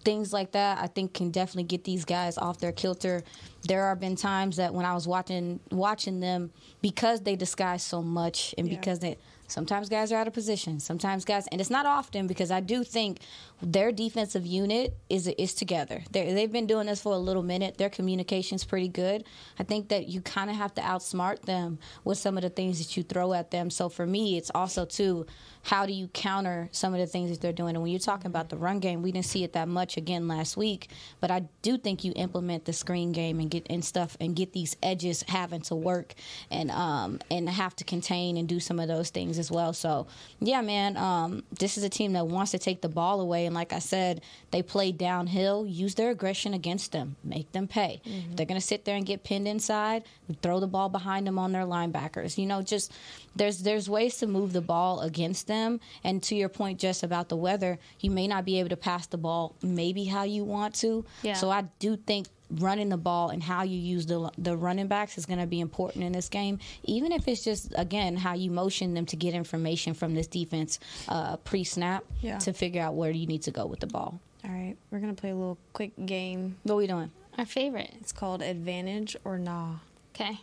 [0.03, 3.23] things like that, I think can definitely get these guys off their kilter.
[3.63, 8.03] There have been times that when I was watching watching them because they disguise so
[8.03, 10.79] much and because they Sometimes guys are out of position.
[10.79, 13.19] Sometimes guys, and it's not often because I do think
[13.61, 16.03] their defensive unit is is together.
[16.11, 17.77] they they've been doing this for a little minute.
[17.77, 19.23] Their communication's pretty good.
[19.59, 22.79] I think that you kind of have to outsmart them with some of the things
[22.79, 23.69] that you throw at them.
[23.69, 25.25] So for me, it's also too
[25.65, 27.75] how do you counter some of the things that they're doing?
[27.75, 30.27] And when you're talking about the run game, we didn't see it that much again
[30.27, 30.89] last week,
[31.19, 34.53] but I do think you implement the screen game and get and stuff and get
[34.53, 36.13] these edges having to work
[36.51, 39.73] and um and have to contain and do some of those things as well.
[39.73, 40.05] So
[40.39, 43.54] yeah, man, um, this is a team that wants to take the ball away, and
[43.55, 45.65] like I said, they play downhill.
[45.65, 48.01] Use their aggression against them, make them pay.
[48.05, 48.35] Mm-hmm.
[48.35, 50.03] They're gonna sit there and get pinned inside.
[50.43, 52.37] Throw the ball behind them on their linebackers.
[52.37, 52.91] You know, just
[53.35, 55.79] there's there's ways to move the ball against them.
[56.03, 59.07] And to your point, just about the weather, you may not be able to pass
[59.07, 61.05] the ball maybe how you want to.
[61.23, 61.33] Yeah.
[61.33, 65.17] So I do think running the ball and how you use the the running backs
[65.17, 66.59] is going to be important in this game.
[66.83, 70.79] Even if it's just again how you motion them to get information from this defense
[71.09, 72.37] uh, pre snap Yeah.
[72.39, 74.19] to figure out where you need to go with the ball.
[74.43, 76.57] All right, we're gonna play a little quick game.
[76.63, 77.11] What are we doing?
[77.37, 77.91] Our favorite.
[77.99, 79.75] It's called Advantage or Nah.
[80.13, 80.39] Okay.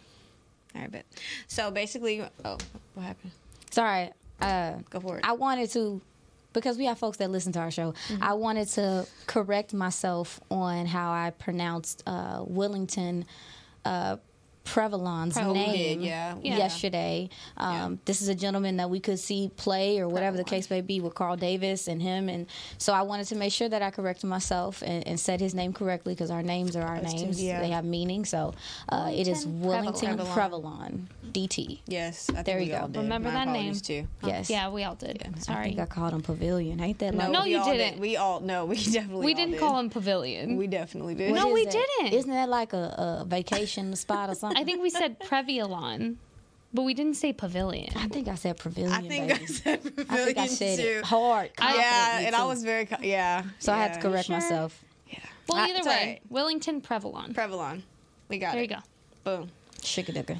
[0.75, 1.07] All right, bet.
[1.47, 2.59] So basically, oh,
[2.95, 3.33] what happened?
[3.71, 4.11] Sorry,
[4.41, 5.25] uh, Go for it.
[5.25, 6.01] I wanted to
[6.53, 7.93] because we have folks that listen to our show.
[8.09, 8.23] Mm-hmm.
[8.23, 13.25] I wanted to correct myself on how I pronounced uh, Willington.
[13.85, 14.17] Uh,
[14.65, 16.35] Previlon's Pre- name did, yeah.
[16.43, 16.57] Yeah.
[16.57, 17.29] yesterday.
[17.57, 20.81] Um, This is a gentleman that we could see play or whatever the case may
[20.81, 22.29] be with Carl Davis and him.
[22.29, 22.47] And
[22.79, 25.73] so I wanted to make sure that I corrected myself and, and said his name
[25.73, 27.43] correctly because our names are our Us too, names.
[27.43, 27.61] yeah.
[27.61, 28.25] They have meaning.
[28.25, 28.55] So
[28.89, 30.33] uh, it is Wellington Willington Previlon.
[30.35, 31.81] Previlon, DT.
[31.87, 32.93] Yes, I think There we you all go.
[32.95, 32.99] did.
[33.03, 33.75] Remember My that name.
[33.75, 34.07] too.
[34.25, 34.49] Yes.
[34.49, 35.23] Yeah, we all did.
[35.35, 35.65] I Sorry.
[35.69, 36.81] think I called him Pavilion.
[36.81, 37.93] Ain't that like No, we you all didn't.
[37.95, 38.01] Did.
[38.01, 39.27] We all no, we definitely.
[39.27, 39.61] we didn't did.
[39.61, 40.57] call him Pavilion.
[40.57, 41.35] We definitely did.
[41.35, 41.73] No, we that?
[41.99, 42.13] didn't.
[42.15, 44.52] Isn't that like a, a vacation spot or something?
[44.57, 46.17] I think we said Previolon,
[46.75, 47.93] but we didn't say Pavilion.
[47.97, 48.93] I think I said pavilion.
[48.93, 49.43] I think baby.
[49.43, 50.85] I said I pavilion think I said too.
[50.85, 51.51] it hard.
[51.59, 53.43] yeah, confidently, and I was very co- yeah.
[53.59, 54.37] so I had to correct Sure.
[54.37, 54.83] myself.
[55.09, 55.19] Yeah.
[55.49, 56.23] Well, I- either it's way, alright.
[56.31, 57.35] Wellington Previlon.
[57.35, 57.83] Previlon.
[58.29, 58.71] We got There it.
[58.71, 58.83] you go.
[59.25, 59.51] Boom.
[59.81, 60.39] Shikadooka.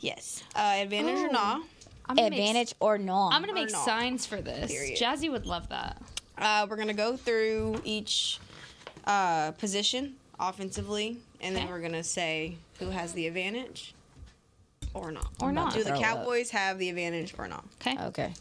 [0.00, 0.42] Yes.
[0.56, 1.32] Uh, advantage or Oh.
[1.32, 1.62] not?
[2.06, 3.28] I'm gonna make- Advantage or no?
[3.30, 3.84] I'm gonna make not.
[3.84, 4.70] signs for this.
[4.72, 4.98] Period.
[4.98, 6.00] Jazzy would love that.
[6.38, 8.38] Uh, we're gonna go through each
[9.06, 13.94] uh, position offensively, and then we're gonna say who has the advantage
[14.94, 15.28] or not.
[15.40, 15.72] Or not.
[15.72, 16.02] Do the Throw up.
[16.02, 17.64] Cowboys have the advantage or not?
[17.80, 17.96] Okay.
[18.06, 18.32] Okay.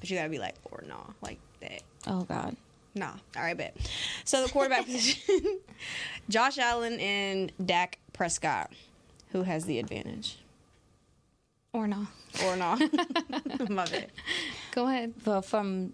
[0.00, 1.82] But you gotta be like or not, like that.
[2.06, 2.56] Oh God.
[2.94, 3.12] Nah.
[3.36, 3.76] All right, bet.
[4.24, 5.60] So the quarterback position:
[6.28, 8.70] Josh Allen and Dak Prescott.
[9.32, 10.38] Who has the advantage
[11.74, 12.06] Or not.
[12.44, 12.78] or not?
[13.68, 14.10] My bad.
[14.70, 15.12] Go ahead.
[15.24, 15.92] But from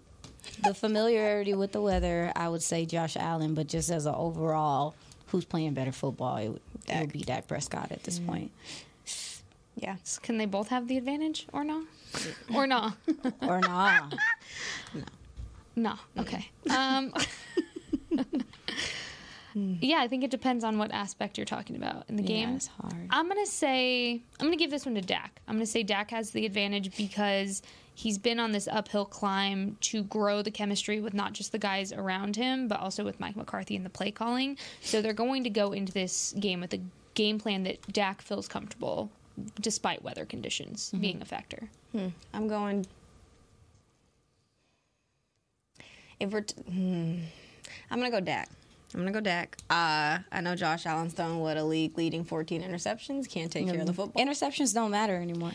[0.63, 3.53] the familiarity with the weather, I would say Josh Allen.
[3.53, 4.95] But just as an overall,
[5.33, 6.37] who's playing better football?
[6.37, 8.51] It would, it would be Dak Prescott at this point,
[9.75, 9.95] Yeah.
[10.03, 11.83] So can they both have the advantage or not?
[12.55, 12.95] or not?
[13.41, 14.13] or not?
[14.93, 15.03] No.
[15.75, 15.95] No.
[16.21, 16.47] Okay.
[16.69, 17.11] Um,
[19.55, 22.49] yeah, I think it depends on what aspect you're talking about in the Yeah, game.
[22.55, 23.07] it's hard.
[23.09, 25.41] I'm gonna say I'm gonna give this one to Dak.
[25.47, 27.63] I'm gonna say Dak has the advantage because
[27.95, 31.91] he's been on this uphill climb to grow the chemistry with not just the guys
[31.93, 34.57] around him, but also with Mike McCarthy and the play calling.
[34.81, 36.79] So they're going to go into this game with a
[37.13, 39.11] game plan that Dak feels comfortable,
[39.61, 41.69] despite weather conditions being a factor.
[42.33, 42.85] I'm going.
[46.19, 47.17] If we're, t- hmm,
[47.91, 48.49] I'm gonna go Dak.
[48.93, 49.57] I'm gonna go Dak.
[49.69, 53.29] Uh, I know Josh Allen's throwing what a league leading 14 interceptions.
[53.29, 54.23] Can't take care of the football.
[54.23, 55.51] Interceptions don't matter anymore.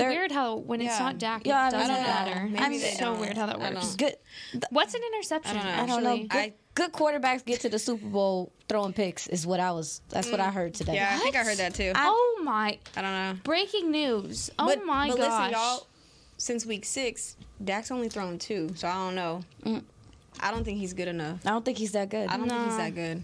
[0.00, 1.04] It's They're- weird how when it's Yeah.
[1.04, 2.08] not Dak, Yeah, it doesn't I don't know.
[2.08, 2.48] matter.
[2.48, 3.20] Maybe it's they so don't.
[3.20, 3.94] weird how that works.
[3.94, 3.98] don't.
[3.98, 4.62] Good.
[4.70, 5.56] What's an interception?
[5.58, 5.82] I don't know.
[5.82, 6.16] I don't know.
[6.26, 9.26] Good, I- good quarterbacks get to the Super Bowl throwing picks.
[9.26, 10.00] Is what I was.
[10.08, 10.52] That's what I mm.
[10.54, 10.94] heard today.
[10.94, 11.92] yeah, I think I heard that too.
[11.94, 12.78] I, oh my!
[12.96, 13.40] I don't know.
[13.44, 14.50] Breaking news!
[14.58, 15.50] Oh but, my but gosh!
[15.50, 15.86] listen, y'all.
[16.38, 19.42] Since week six, Dak's only thrown two, so I don't know.
[19.66, 19.82] Mm.
[20.40, 21.44] I don't think he's good enough.
[21.44, 22.30] I don't think he's that good.
[22.30, 23.22] I don't think he's that good.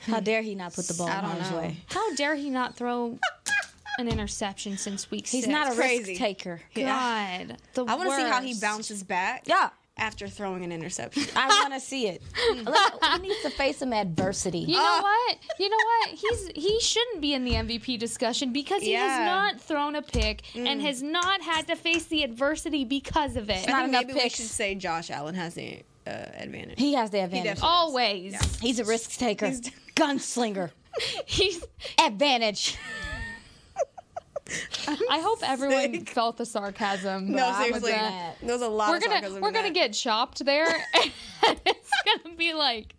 [0.00, 1.58] How dare he not put the ball I in don't harm's know.
[1.58, 1.76] way?
[1.86, 3.16] How dare he not throw
[3.98, 5.32] an interception since week six.
[5.32, 5.52] He's six?
[5.52, 6.12] not a crazy.
[6.12, 6.60] risk taker.
[6.74, 7.56] God.
[7.74, 8.60] The I want to see how he worst.
[8.60, 9.44] bounces back.
[9.46, 9.70] Yeah.
[9.96, 11.22] After throwing an interception.
[11.36, 12.20] I want to see it.
[12.64, 14.58] Look, he needs to face some adversity.
[14.58, 15.38] You know what?
[15.60, 16.08] You know what?
[16.18, 20.42] He's he shouldn't be in the MVP discussion because he has not thrown a pick
[20.56, 23.68] and has not had to face the adversity because of it.
[23.68, 24.34] I not think enough maybe we picks.
[24.34, 26.80] should say Josh Allen has the uh, advantage.
[26.80, 27.60] He has the advantage.
[27.60, 28.56] definitely- Always.
[28.60, 29.52] He's a risk taker,
[29.94, 30.70] gunslinger,
[31.26, 31.64] He's
[32.04, 32.76] advantage.
[35.10, 37.32] I hope everyone felt the sarcasm.
[37.32, 38.36] No, with seriously, that.
[38.42, 39.74] there was a lot We're of gonna sarcasm we're gonna that.
[39.74, 40.66] get chopped there.
[41.46, 42.94] and it's gonna be like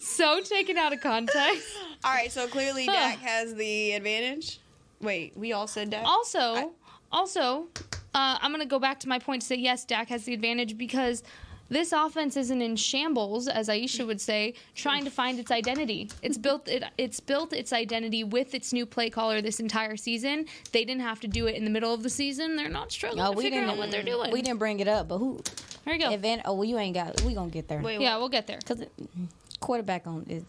[0.00, 1.68] so taken out of context.
[2.04, 4.60] All right, so clearly Dak has the advantage.
[5.00, 6.04] Wait, we all said Dak.
[6.04, 6.72] Also,
[7.12, 7.68] also,
[8.14, 10.76] uh, I'm gonna go back to my point to say yes, Dak has the advantage
[10.76, 11.22] because
[11.70, 16.08] this offense isn't in shambles, as Aisha would say, trying to find its identity.
[16.22, 20.46] It's built it, it's built its identity with its new play caller this entire season.
[20.72, 22.56] They didn't have to do it in the middle of the season.
[22.56, 23.70] They're not struggling No, to we figure didn't.
[23.72, 24.30] out what they're doing.
[24.30, 25.40] We didn't bring it up, but who?
[25.84, 26.10] There you go.
[26.12, 26.42] Event.
[26.44, 27.20] Oh, well, you ain't got.
[27.22, 27.80] We gonna get there.
[27.80, 28.58] Wait, yeah, we'll get there.
[28.58, 28.82] Because
[29.60, 30.44] quarterback on is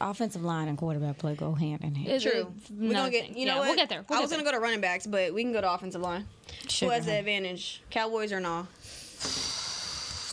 [0.00, 2.08] offensive line and quarterback play go hand in hand.
[2.08, 2.52] It's True.
[2.70, 3.36] We're gonna get.
[3.36, 3.66] You know Yeah, what?
[3.68, 4.04] We'll get there.
[4.08, 4.38] We'll I was there.
[4.38, 6.26] gonna go to running backs, but we can go to offensive line.
[6.68, 7.82] Sugar, Who has the advantage?
[7.90, 8.66] Cowboys or no?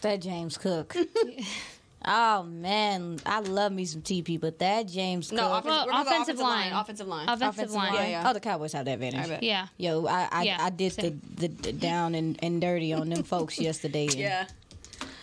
[0.04, 0.96] That James Cook.
[2.06, 5.52] oh man, I love me some TP, but that James No, Cook.
[5.66, 6.74] offensive, Well, we're gonna offensive line.
[6.74, 7.24] Offensive line.
[7.30, 7.94] Offensive, offensive line.
[7.94, 8.04] line.
[8.12, 8.30] Yeah, yeah.
[8.30, 9.26] Oh, the Cowboys have the advantage.
[9.26, 9.44] I bet.
[9.44, 9.68] Yeah.
[9.78, 13.24] Yo, I I, Yeah, I did the, the, the down and, and dirty on them
[13.24, 14.06] folks yesterday.
[14.08, 14.46] and Yeah.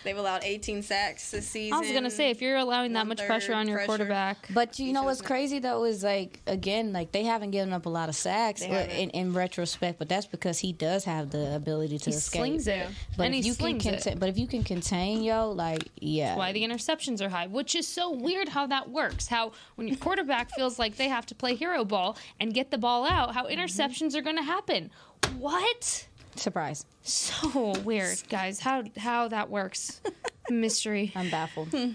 [0.03, 1.73] They've allowed 18 sacks this season.
[1.77, 3.87] I was gonna say if you're allowing that much pressure on your pressure.
[3.87, 7.85] quarterback, But you know what's crazy though is like again like they haven't given up
[7.85, 11.55] a lot of sacks They in, in retrospect, but that's because he does have the
[11.55, 12.39] ability to he escape.
[12.39, 12.87] slings it,
[13.17, 13.89] But and if he you can slings it.
[14.03, 17.75] contain, but if you can contain yo, like yeah, why the interceptions are high, which
[17.75, 19.27] is so weird how that works.
[19.27, 22.77] How when your quarterback feels like they have to play hero ball and get the
[22.77, 24.89] ball out, how interceptions are going to happen.
[25.37, 26.07] What?
[26.35, 26.85] Surprise.
[27.03, 28.59] So weird, guys.
[28.59, 30.01] How how that works?
[30.49, 31.11] Mystery.
[31.15, 31.73] I'm baffled.
[31.73, 31.91] All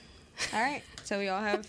[0.61, 0.83] right.
[1.05, 1.67] So we all have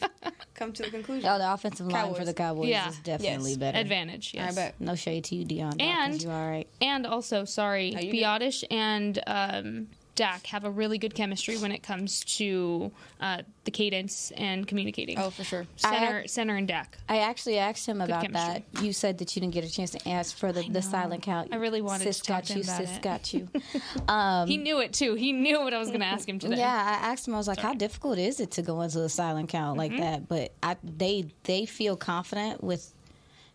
[0.56, 1.30] come to the conclusion.
[1.30, 2.90] Oh, the offensive line for the Cowboys Yeah.
[2.90, 3.58] is definitely Yes.
[3.60, 3.78] better.
[3.78, 4.52] Advantage, yes.
[4.52, 4.76] I bet.
[4.80, 5.80] No shade to you, Dion.
[5.80, 6.68] And- you all right?
[6.82, 8.24] And also, sorry, you good.
[8.24, 13.72] Biadasz and um, Dak have a really good chemistry when it comes to uh, the
[13.72, 15.18] cadence and communicating.
[15.18, 15.66] Oh, for sure.
[15.78, 16.98] Center, center, and Dak.
[17.08, 18.66] I actually asked him about chemistry.
[18.74, 18.84] that.
[18.84, 21.54] You said that you didn't get a chance to ask for the, the silent count.
[21.54, 22.62] I really wanted sis to talk got to you.
[22.64, 23.02] about sis it.
[23.02, 23.48] got you.
[24.48, 25.14] he knew it too.
[25.14, 26.58] He knew what I was going to ask him today.
[26.58, 27.34] Yeah, I asked him.
[27.34, 30.02] I was like, "How difficult is it to go into a silent count like Mm-hmm.
[30.02, 32.92] that?" But I, they they feel confident with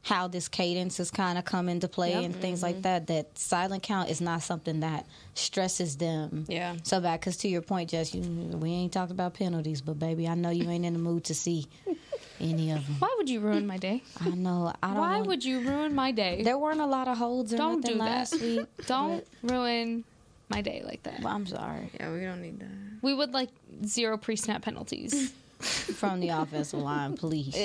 [0.04, 2.66] how this cadence has kind of come into play and things Mm-hmm.
[2.66, 3.06] like that.
[3.06, 6.44] That silent count is not something that stresses them.
[6.48, 6.76] Yeah.
[6.82, 7.20] So bad.
[7.20, 10.50] Because to your point, Jess, you, we ain't talked about penalties, but baby, I know
[10.50, 11.66] you ain't in the mood to see
[12.40, 12.96] any of them.
[12.98, 14.02] Why would you ruin my day?
[14.20, 14.72] I know.
[14.82, 14.96] I don't.
[14.96, 16.42] Why want- would you ruin my day?
[16.42, 18.32] There weren't a lot of holds or Don't nothing do that.
[18.40, 18.66] week.
[18.86, 20.02] Don't ruin
[20.48, 21.20] my day like that.
[21.20, 21.90] Well, I'm sorry.
[22.00, 22.68] Yeah, we don't need that.
[23.02, 23.48] We would like
[23.86, 25.32] zero pre-snap penalties.
[25.60, 27.56] From the offensive line, please.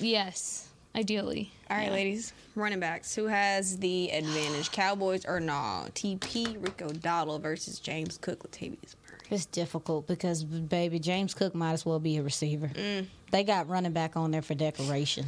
[0.00, 1.52] yes, ideally.
[1.70, 2.32] All right, ladies.
[2.54, 3.14] Running backs.
[3.14, 4.70] Who has the advantage?
[4.72, 5.86] Cowboys or nah?
[5.94, 9.20] TP, Rico Dowdle versus James Cook, Latavius Murray.
[9.30, 12.68] It's difficult because, baby, James Cook might as well be a receiver.
[12.68, 13.06] Mm.
[13.30, 15.24] They got running back on there for decoration.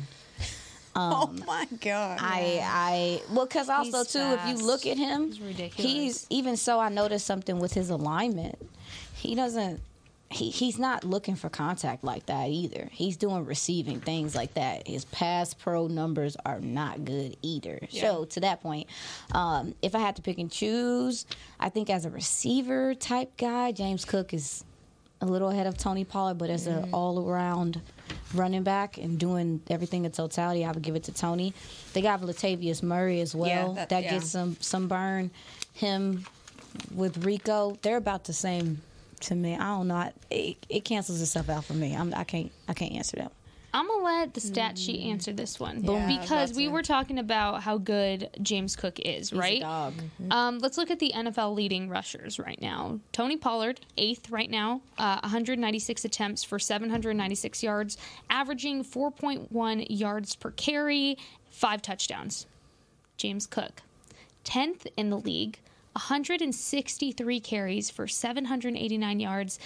[0.96, 2.18] oh my God.
[2.20, 5.92] I, I, well, because also He's too, if you look at him, He's ridiculous.
[5.92, 6.79] he's even so.
[6.79, 8.59] I noticed something with his alignment.
[9.14, 9.81] He doesn't.
[10.30, 12.88] He, he's not looking for contact like that either.
[12.90, 14.88] He's doing receiving things like that.
[14.88, 17.78] His pass pro numbers are not good either.
[17.90, 18.88] So to that point,
[19.32, 21.24] um, if I had to pick and choose,
[21.60, 24.64] I think as a receiver type guy, James Cook is
[25.20, 26.84] a little ahead of Tony Pollard, but as Mm-hmm.
[26.84, 27.80] an all around
[28.34, 31.54] running back and doing everything in totality, I would give it to Tony.
[31.92, 33.74] They got Latavius Murray as well.
[33.74, 34.10] that- that yeah.
[34.14, 35.30] gets some some burn.
[35.74, 36.24] Him
[36.92, 38.82] with Rico, they're about the same
[39.24, 39.54] to me.
[39.54, 39.96] I don't know.
[39.96, 41.94] I- It, it cancels itself out for me.
[41.94, 43.32] I'm, I can't I can't answer that.
[43.76, 45.94] I'm gonna let the stat sheet answer this one Mm.
[46.08, 49.60] Yeah, because we were talking about how good James Cook is, right?
[49.60, 49.94] dog.
[50.30, 53.00] Um, let's look at the NFL leading rushers right now.
[53.10, 57.98] Tony Pollard, eighth right now, uh, 196 attempts for 796 yards,
[58.30, 61.18] averaging 4.1 yards per carry,
[61.50, 62.46] five touchdowns.
[63.16, 63.82] James Cook,
[64.44, 65.58] 10th in the league,
[65.94, 69.59] 163 carries for 789 yards,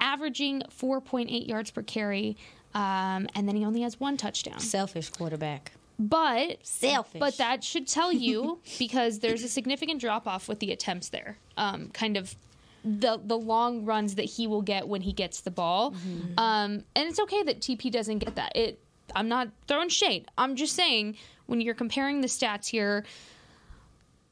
[0.00, 2.36] averaging 4.8 yards per carry,
[2.74, 4.60] um, and then he only has one touchdown.
[4.60, 5.72] Selfish quarterback.
[5.98, 7.18] But Selfish.
[7.18, 11.38] But that should tell you because there's a significant drop off with the attempts there.
[11.56, 12.36] Um, kind of
[12.84, 15.94] the the long runs that he will get when he gets the ball.
[16.36, 18.54] Um, and it's okay that TP doesn't get that.
[18.56, 18.78] It
[19.14, 20.26] I'm not throwing shade.
[20.38, 21.16] I'm just saying
[21.46, 23.04] when you're comparing the stats here.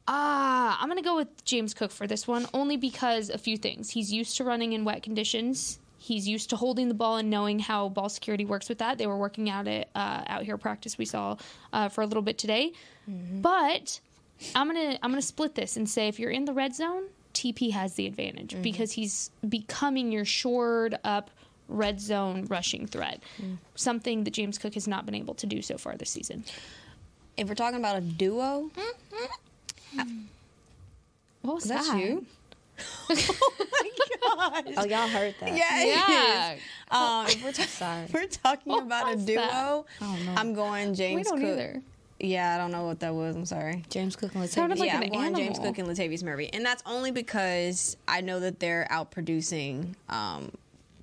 [0.09, 3.91] Ah, I'm gonna go with James Cook for this one only because a few things.
[3.91, 5.79] He's used to running in wet conditions.
[5.99, 8.99] He's used to holding the ball and knowing how ball security works with that.
[8.99, 11.37] They were working out it uh, out here practice we saw
[11.73, 12.73] uh, for a little bit today.
[13.09, 13.99] But
[14.55, 17.05] I'm gonna I'm gonna split this and say if you're in the red zone,
[17.35, 21.31] TP has the advantage because he's becoming your shored up
[21.69, 23.21] red zone rushing threat,
[23.75, 26.45] something that James Cook has not been able to do so far this season.
[27.37, 28.71] if we're talking about a duo,
[31.43, 32.25] What was is that you?
[34.79, 35.57] Oh, y'all heard that?
[35.57, 36.57] Yeah, it Yeah.
[36.91, 38.05] Um, if we're, ta- Sorry.
[38.05, 39.87] if we're talking about a was duo, that?
[40.37, 41.49] I'm going James We don't Cook.
[41.49, 41.83] either.
[42.21, 43.35] Yeah, I don't know what that was.
[43.37, 43.85] I'm sorry.
[43.91, 44.81] James Cook and Sounded Latavius.
[44.81, 45.73] like yeah, an I'm going James animal.
[45.75, 50.51] Cook and Latavius Murray, and that's only because I know that they're outproducing um,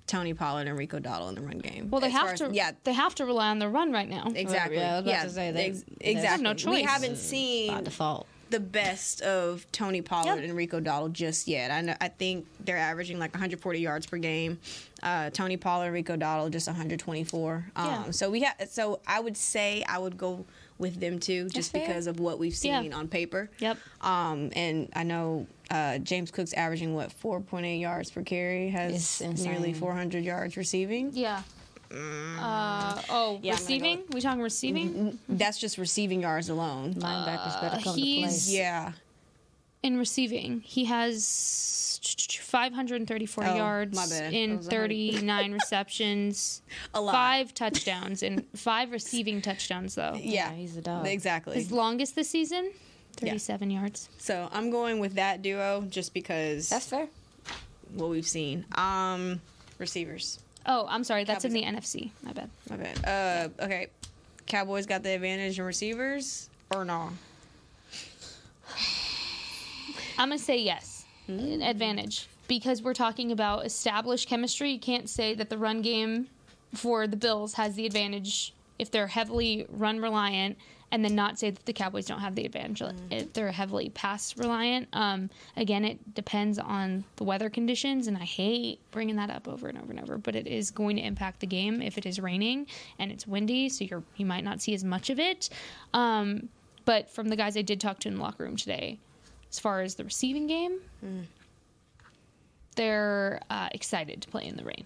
[0.07, 1.89] Tony Pollard and Rico Dowdle in the run game.
[1.89, 2.49] Well, they As far have as- to.
[2.53, 4.31] Yeah, they have to rely on the run right now.
[4.35, 4.77] exactly.
[4.77, 6.43] Yeah, I was about to say they- ex- they have exactly.
[6.43, 6.85] no We choice.
[6.89, 8.27] haven't seen by default.
[8.53, 10.43] The best of Tony Pollard Yep.
[10.43, 11.71] and Rico Dowdle just yet.
[11.71, 11.95] I know.
[11.99, 14.59] I think they're averaging like 140 yards per game.
[15.01, 17.65] Uh, Tony Pollard, and Rico Dowdle, just 124.
[17.75, 18.11] Um, Yeah.
[18.11, 18.69] So we have.
[18.69, 20.45] So I would say I would go
[20.77, 21.81] with them too, just fair.
[21.87, 22.95] because of what we've seen Yeah.
[22.95, 23.49] on paper.
[23.57, 23.79] Yep.
[24.01, 29.73] Um, and I know uh, James Cook's averaging what 4.8 yards per carry, has nearly
[29.73, 31.09] 400 yards receiving.
[31.13, 31.41] Yeah.
[31.91, 34.03] Uh, oh, Yeah, I'm go receiving?
[34.11, 35.19] we talking receiving?
[35.29, 36.93] That's just receiving yards alone.
[36.95, 38.01] Linebackers better come to play.
[38.01, 38.93] he's- Yeah.
[39.83, 41.99] In receiving, he has
[42.41, 46.61] 534 Oh, yards in That was a 39 receptions,
[46.93, 47.11] A lot.
[47.11, 50.15] five touchdowns, and five receiving touchdowns, though.
[50.15, 51.05] Yeah, he's a dog.
[51.07, 51.55] Exactly.
[51.55, 52.71] His longest this season,
[53.17, 54.09] 37 yards.
[54.17, 57.07] So I'm going with that duo just because That's fair.
[57.93, 58.65] what we've seen.
[58.75, 59.41] Um,
[59.79, 60.39] receivers.
[60.65, 61.23] Oh, I'm sorry.
[61.23, 62.11] That's in the NFC.
[62.23, 62.49] My bad.
[62.69, 63.49] My bad.
[63.59, 63.87] Uh, okay.
[64.45, 67.09] Cowboys got the advantage in receivers or no?
[70.17, 71.61] I'm gonna say yes, Hmm.
[71.61, 74.71] advantage because we're talking about established chemistry.
[74.71, 76.27] You can't say that the run game
[76.73, 80.57] for the Bills has the advantage if they're heavily run reliant,
[80.93, 82.97] and then not say that the Cowboys don't have the advantage Hmm.
[83.11, 84.87] if they're heavily pass reliant.
[84.93, 89.67] Um, again, it depends on the weather conditions, and I hate bringing that up over
[89.67, 92.19] and over and over, but it is going to impact the game if it is
[92.19, 92.67] raining
[92.99, 95.49] and it's windy, so you're you might not see as much of it.
[95.93, 96.47] Um,
[96.85, 98.99] but from the guys I did talk to in the locker room today,
[99.49, 100.79] as far as the receiving game,
[102.75, 104.85] they're uh, excited to play in the rain.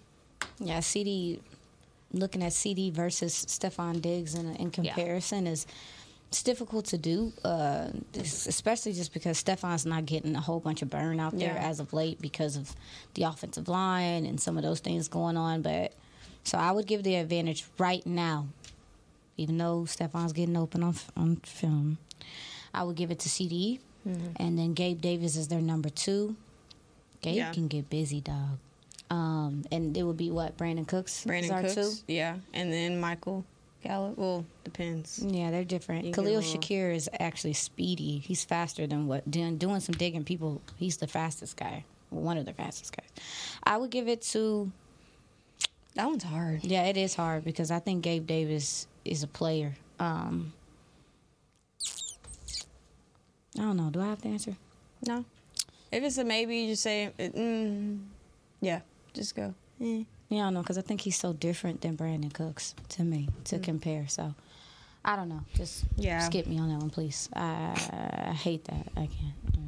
[0.60, 1.40] Yeah, CD.
[2.14, 5.66] Looking at CD versus Stefon Diggs in, in comparison is
[6.30, 10.90] it's difficult to do, uh, especially just because Stefon's not getting a whole bunch of
[10.90, 11.70] burn out there Yeah.
[11.70, 12.76] as of late because of
[13.14, 15.62] the offensive line and some of those things going on.
[15.62, 15.94] But
[16.44, 18.48] so I would give the advantage right now,
[19.38, 21.98] even though Stefon's getting open on on film.
[22.74, 26.36] I would give it to CD, and then Gabe Davis is their number two.
[27.22, 27.52] Gabe Yeah.
[27.54, 28.60] can get busy, dog.
[29.10, 31.24] Um, and it would be what Brandin Cooks.
[31.26, 31.76] Brandin Cooks.
[31.76, 31.92] two?
[32.14, 33.46] Yeah, and then Michael
[33.84, 34.18] Gallup.
[34.18, 35.20] Well, depends.
[35.20, 36.06] Yeah, they're different.
[36.06, 36.42] You Khalil.
[36.42, 38.20] Shakir is actually speedy.
[38.20, 40.24] He's faster than what doing doing some digging.
[40.24, 43.10] People, he's the fastest guy, one of the fastest guys.
[43.64, 44.72] I would give it to.
[45.96, 46.64] That one's hard.
[46.64, 49.74] Yeah, it is hard because I think Gabe Davis is a player.
[50.00, 50.54] Um,
[53.58, 53.90] I don't know.
[53.90, 54.56] Do I have to answer?
[55.08, 55.26] No.
[55.92, 58.00] If it's a maybe, you just say, mm,
[58.62, 58.82] yeah,
[59.18, 59.54] just go.
[59.82, 60.04] Eh.
[60.30, 63.30] Yeah, I don't know because I think he's so different than Brandin Cooks to me
[63.46, 64.08] to compare.
[64.08, 64.34] So
[65.06, 65.42] I don't know.
[65.56, 66.20] Just Yeah.
[66.20, 67.30] skip me on that one, please.
[67.34, 68.88] I, I hate that.
[68.96, 69.52] I can't.
[69.54, 69.64] Mm.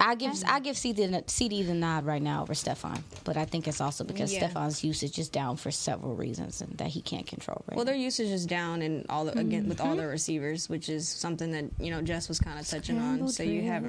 [0.00, 3.44] I give I give CD the, CD the nod right now over Stefon, but I
[3.44, 4.48] think it's also because Yeah.
[4.48, 7.64] Stefon's usage is down for several reasons and that he can't control.
[7.68, 7.90] Right Well, now.
[7.92, 10.06] their usage is down in all the, again with all Mm-hmm.
[10.06, 13.26] receivers, which is something that you know Jess was kind of touching on.
[13.28, 13.84] So you have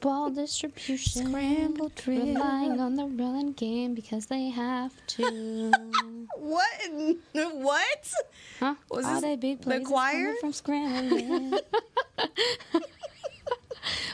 [0.00, 2.24] Ball distribution, Scramble drill.
[2.26, 5.72] relying on the run game because they have to.
[6.36, 6.68] what?
[7.32, 8.12] What?
[8.60, 8.74] Huh?
[8.90, 10.34] Was all this they big plays is choir?
[10.40, 11.58] from scrambling.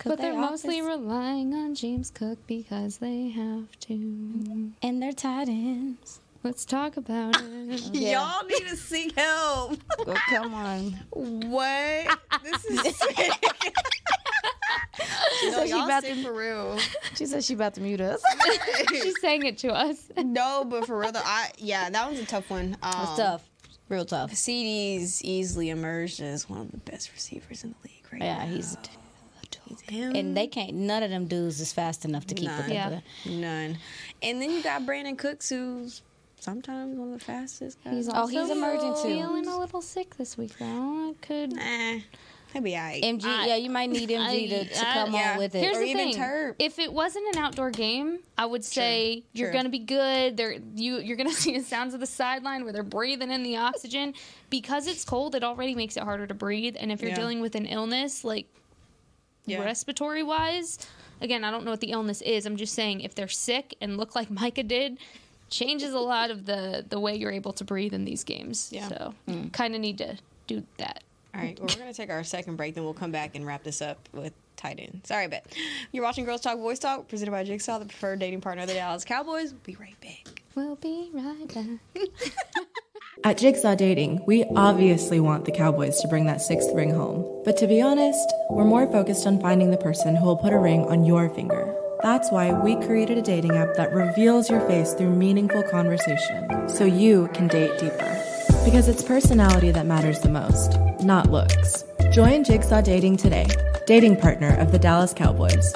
[0.05, 4.71] But they're they mostly offense- relying on James Cook because they have to.
[4.83, 6.21] and their tight ends.
[6.43, 7.81] Let's talk about it.
[7.95, 8.21] Yeah.
[8.21, 9.79] Y'all need to seek help.
[10.01, 10.91] Oh, come on.
[11.11, 12.19] What?
[12.43, 13.01] This is
[14.97, 15.07] sick.
[15.45, 16.79] no, said she y'all about to- for real.
[17.17, 18.23] She said she about to mute us.
[18.91, 20.11] She's saying it to us.
[20.17, 22.77] No, but for real though, I yeah, that one's a tough one.
[22.83, 23.49] Um, It's tough.
[23.89, 24.35] Real tough.
[24.35, 28.55] CD's easily emerged as one of the best receivers in the league right Yeah, now.
[28.55, 28.77] he's
[29.67, 30.15] He's him.
[30.15, 30.75] and they can't.
[30.75, 32.63] None of them dudes is fast enough to keep None.
[32.65, 32.69] up.
[32.69, 32.89] Yeah.
[32.91, 33.31] with it.
[33.31, 33.79] None.
[34.23, 36.03] And then you got Brandin Cooks, who's
[36.41, 37.95] sometimes one of the fastest guys.
[37.95, 39.03] He's Oh, also he's emerging too.
[39.15, 40.67] Feeling a little sick this week, though.
[40.67, 41.57] I could.
[41.59, 42.01] eh,
[42.55, 43.03] he'll be alright.
[43.03, 45.33] MG, I- yeah, you might need MG to, to I- come yeah.
[45.33, 45.59] on with it.
[45.61, 46.55] Here's Or the even thing: Terp.
[46.59, 49.59] if it wasn't an outdoor game, I would say you're true.
[49.59, 50.39] gonna be good.
[50.39, 53.59] They're you you're gonna see the sounds of the sideline where they're breathing in the
[53.59, 54.15] oxygen.
[54.49, 56.77] Because it's cold, it already makes it harder to breathe.
[56.79, 57.17] And if you're Yeah.
[57.17, 58.47] dealing with an illness, like
[59.47, 59.63] Yeah.
[59.63, 60.79] respiratory wise,
[61.21, 62.47] again, I don't know what the illness is.
[62.47, 64.99] I'm just saying if they're sick and look like Micah did,
[65.51, 68.71] changes a lot of the the way you're able to breathe in these games.
[68.73, 68.89] Yeah.
[68.89, 69.53] So mm.
[69.53, 71.03] kind of need to do that.
[71.35, 73.45] All right, well, we're going to take our second break, then we'll come back and
[73.45, 75.01] wrap this up with tight end.
[75.05, 75.45] Sorry, but
[75.91, 78.75] You're watching Girls Talk Boys Talk, presented by Jigsaw, the preferred dating partner of the
[78.75, 79.53] Dallas Cowboys.
[79.53, 80.43] We'll be right back.
[80.55, 81.53] We'll be right
[81.95, 82.05] back.
[83.25, 87.43] At Jigsaw Dating, we obviously want the Cowboys to bring that sixth ring home.
[87.45, 90.59] But to be honest, we're more focused on finding the person who will put a
[90.59, 91.75] ring on your finger.
[92.03, 96.85] That's why we created a dating app that reveals your face through meaningful conversation, so
[96.85, 98.24] you can date deeper.
[98.65, 101.85] Because it's personality that matters the most, not looks.
[102.11, 103.47] Join Jigsaw Dating today,
[103.87, 105.75] dating partner of the Dallas Cowboys.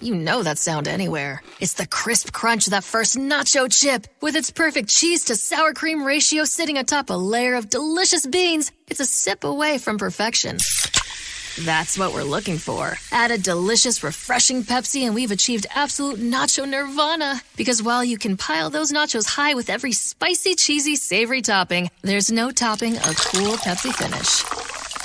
[0.00, 1.42] You know that sound anywhere.
[1.60, 4.06] It's the crisp crunch of that first nacho chip.
[4.20, 8.70] With its perfect cheese to sour cream ratio sitting atop a layer of delicious beans,
[8.86, 10.58] it's a sip away from perfection.
[11.62, 12.98] That's what we're looking for.
[13.12, 17.40] Add a delicious, refreshing Pepsi, and we've achieved absolute nacho nirvana.
[17.56, 22.32] Because while you can pile those nachos high with every spicy, cheesy, savory topping, there's
[22.32, 24.42] no topping a cool Pepsi finish.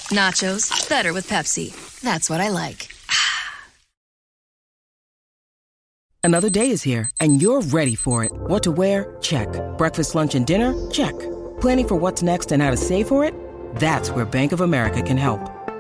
[0.10, 1.72] Nachos, better with Pepsi.
[2.02, 2.88] That's what I like.
[6.24, 8.32] Another day is here, and you're ready for it.
[8.34, 9.16] What to wear?
[9.22, 9.50] Check.
[9.78, 10.74] Breakfast, lunch, and dinner?
[10.90, 11.14] Check.
[11.62, 13.36] Planning for what's next and how to save for it?
[13.76, 15.59] That's where Bank of America can help.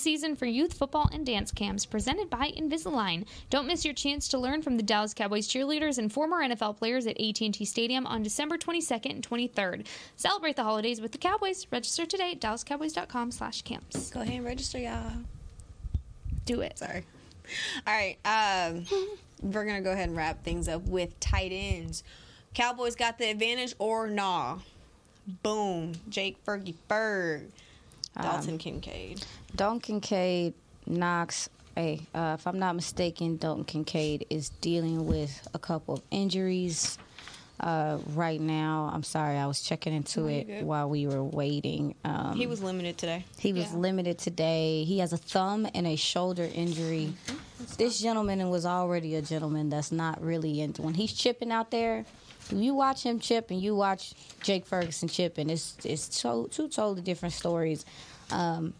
[0.00, 3.26] Season for youth football and dance camps presented by Invisalign.
[3.50, 7.06] Don't miss your chance to learn from the Dallas Cowboys cheerleaders and former NFL players
[7.06, 9.86] at AT&T Stadium on December 22nd and 23rd.
[10.16, 11.66] Celebrate the holidays with the Cowboys.
[11.70, 14.10] Register today at dallascowboys.com/camps.
[14.10, 15.12] Go ahead and register, y'all.
[16.46, 16.78] Do it.
[16.78, 17.04] Sorry.
[17.86, 18.16] All right.
[18.24, 18.86] Um,
[19.42, 22.02] we're going to go ahead and wrap things up with tight ends.
[22.54, 24.58] Cowboys got the advantage or nah?
[25.42, 25.92] Boom.
[26.08, 27.50] Jake Fergie Ferg.
[28.20, 29.24] Dalton Kincaid.
[29.56, 30.54] Dalton Kincaid
[30.86, 31.48] Knox.
[31.74, 36.98] Hey, uh, if I'm not mistaken, Dalton Kincaid is dealing with a couple of injuries
[37.60, 38.90] uh, right now.
[38.92, 41.94] I'm sorry, I was checking into it while we were waiting.
[42.04, 43.24] Um, He was limited today.
[43.38, 44.84] He was limited today.
[44.84, 47.12] He has a thumb and a shoulder injury.
[47.76, 52.04] This gentleman was already a gentleman that's not really into when he's chipping out there.
[52.50, 57.02] You watch him chip and you watch Jake Ferguson chipping, it's it's so, two totally
[57.02, 57.84] different stories.
[58.30, 58.72] Um,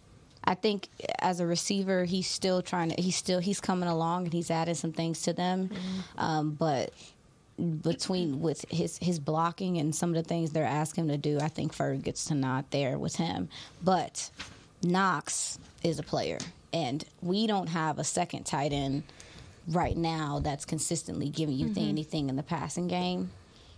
[0.51, 0.89] I think
[1.21, 3.01] as a receiver, he's still trying to.
[3.01, 5.71] He's still he's coming along and he's added some things to them,
[6.19, 6.93] um, but
[7.83, 11.39] between with his his blocking and some of the things they're asking him to do,
[11.39, 13.49] I think Ferg gets to nod there with him.
[13.81, 14.29] But
[14.83, 16.39] Knox is a player,
[16.73, 19.05] and we don't have a second tight end
[19.69, 23.31] right now that's consistently giving you th- anything in the passing game.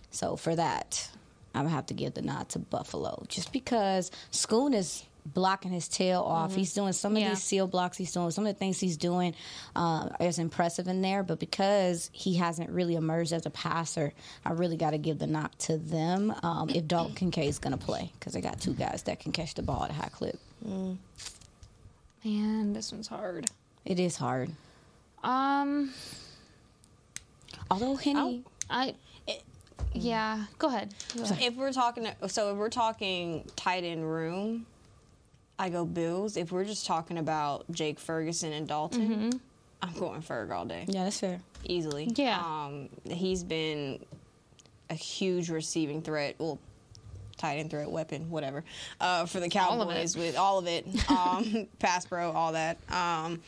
[0.09, 1.07] So for that,
[1.53, 5.87] I'm gonna have to give the nod to Buffalo, just because Schoon is blocking his
[5.87, 6.53] tail off.
[6.55, 7.29] He's doing some of Yeah.
[7.29, 7.97] these seal blocks.
[7.97, 9.33] He's doing some of the things he's doing
[9.75, 11.23] uh, is impressive in there.
[11.23, 14.13] But because he hasn't really emerged as a passer,
[14.45, 16.33] I really got to give the knock to them.
[16.43, 19.53] Um, if Dalton Kincaid is gonna play, because they got two guys that can catch
[19.53, 20.37] the ball at a high clip.
[22.23, 23.49] Man, this one's hard.
[23.85, 24.51] It is hard.
[25.23, 25.91] Um,
[27.71, 28.95] Although Henny, I.
[29.95, 30.93] Yeah, go ahead.
[31.15, 31.41] Go ahead.
[31.41, 34.65] If we're talking, so if we're talking tight end room,
[35.59, 36.35] I go Bills.
[36.37, 39.39] If we're just talking about Jake Ferguson and Dalton,
[39.81, 41.41] I'm going Ferg all day, yeah, that's fair.
[41.63, 42.11] easily.
[42.15, 42.39] Yeah.
[42.39, 44.03] um, he's been
[44.89, 46.35] a huge receiving threat.
[46.39, 46.59] Well,
[47.37, 48.63] tight end threat, weapon, whatever,
[49.01, 49.77] uh, for the All.
[49.85, 52.77] Cowboys with all of it, um, pass pro, all that.
[52.91, 53.41] Um,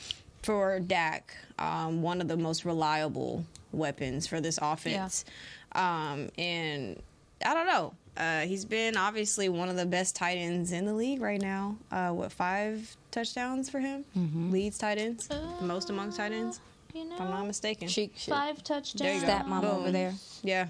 [0.44, 5.26] for Dak, um, one of the most reliable weapons for this offense.
[5.72, 7.02] Um, and
[7.44, 7.94] I don't know.
[8.18, 11.76] Uh, he's been obviously one of the best tight ends in the league right now.
[11.92, 14.06] Uh, what five touchdowns for him?
[14.52, 16.60] Leads tight ends, the most amongst tight ends,
[16.94, 17.88] You if I'm not mistaken.
[17.90, 18.34] Chic shit.
[18.34, 18.94] five touchdowns.
[19.02, 19.44] There you go.
[19.48, 20.14] Mom over there.
[20.44, 20.68] Yeah,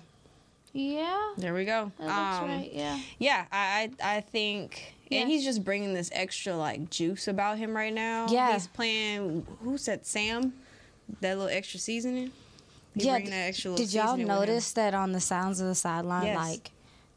[0.73, 1.91] Yeah, there we go.
[1.99, 2.71] that Um, right.
[2.73, 2.99] Yeah.
[3.19, 5.19] Yeah, I I I think, Yeah.
[5.21, 8.25] and he's just bringing this extra like juice about him right now.
[8.29, 8.53] Yeah.
[8.53, 9.45] he's playing.
[9.63, 10.53] Who said Sam?
[11.21, 12.31] That little extra seasoning.
[12.95, 15.67] He's yeah, bringing that extra little did y'all seasoning notice that on the sounds of
[15.67, 16.37] the sideline, Yes.
[16.37, 16.71] like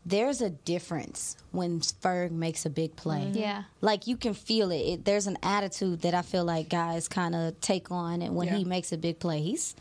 [0.09, 3.21] there's a difference when Ferg makes a big play.
[3.21, 3.39] Mm-hmm.
[3.39, 3.63] Yeah.
[3.81, 4.77] Like you can feel it.
[4.81, 8.49] it there's an attitude that I feel like guys kind of take on, and when
[8.49, 8.57] Yeah.
[8.57, 9.75] he makes a big play, he's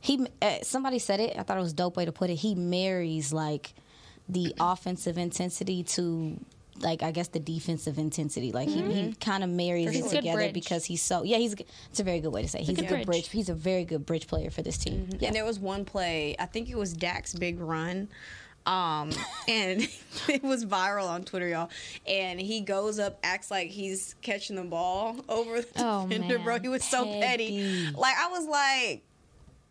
[0.00, 1.36] he uh, somebody said it.
[1.38, 2.36] I thought it was a dope way to put it.
[2.36, 3.74] He marries like
[4.28, 6.38] the offensive intensity to
[6.80, 8.50] like I guess the defensive intensity.
[8.52, 10.54] Like he, he kind of marries He's it together bridge.
[10.54, 11.36] because he's so yeah.
[11.38, 11.54] He's
[11.90, 12.66] it's a very good way to say it.
[12.66, 13.06] he's a good good bridge.
[13.06, 13.28] bridge.
[13.30, 15.08] He's a very good bridge player for this team.
[15.18, 15.28] Yeah.
[15.28, 18.08] And there was one play, I think it was Dak's big run.
[18.66, 19.10] Um,
[19.48, 19.82] and
[20.28, 21.70] it was viral on Twitter, y'all.
[22.06, 26.54] And he goes up, acts like he's catching the ball over the Oh, defender, bro.
[26.54, 26.62] man.
[26.62, 27.22] He was so petty.
[27.60, 27.90] Petty.
[27.96, 29.02] Like I was like,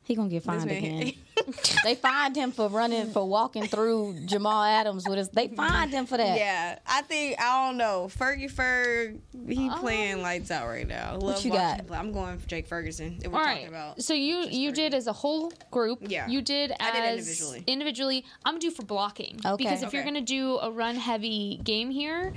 [0.04, 1.14] He gonna get fined again.
[1.84, 5.30] they fined him for running for walking through Jamal Adams with his.
[5.30, 6.38] They fined him for that.
[6.38, 6.80] yeah.
[6.88, 8.10] I think I don't know.
[8.10, 9.78] Fergie Ferg, he oh.
[9.80, 11.18] playing lights out right now.
[11.18, 11.86] Love you got?
[11.88, 11.98] play.
[11.98, 13.20] I'm going for Jake Ferguson.
[13.26, 16.00] All talking about So you you did as a whole group.
[16.02, 16.28] Yeah.
[16.28, 17.64] You did as I did individually.
[17.68, 18.26] individually.
[18.44, 19.40] I'm do for blocking.
[19.46, 19.64] Okay.
[19.64, 22.34] Because if you're gonna do a run heavy game here,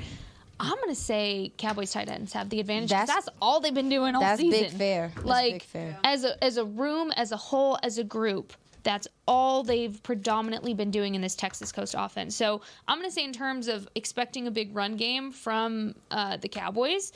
[0.60, 2.90] I'm gonna say Cowboys tight ends have the advantage.
[2.90, 4.60] That's- That's, all they've been doing all that's season.
[4.62, 5.12] big fair.
[5.14, 5.98] That's like big fair.
[6.04, 8.52] as a as a room, as a whole, as a group.
[8.84, 12.36] That's all they've predominantly been doing in this Texas Coast offense.
[12.36, 16.36] So I'm going to say, in terms of expecting a big run game from uh,
[16.36, 17.10] the Cowboys,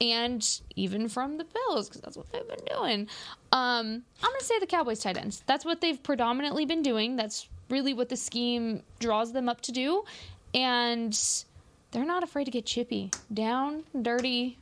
[0.00, 3.00] and even from the Bills because that's what they've been doing.
[3.52, 5.44] Um, I'm going to say the Cowboys tight ends.
[5.46, 7.14] That's what they've predominantly been doing.
[7.14, 10.02] That's really what the scheme draws them up to do,
[10.54, 11.16] and
[11.90, 14.58] they're not afraid to get chippy, down, dirty.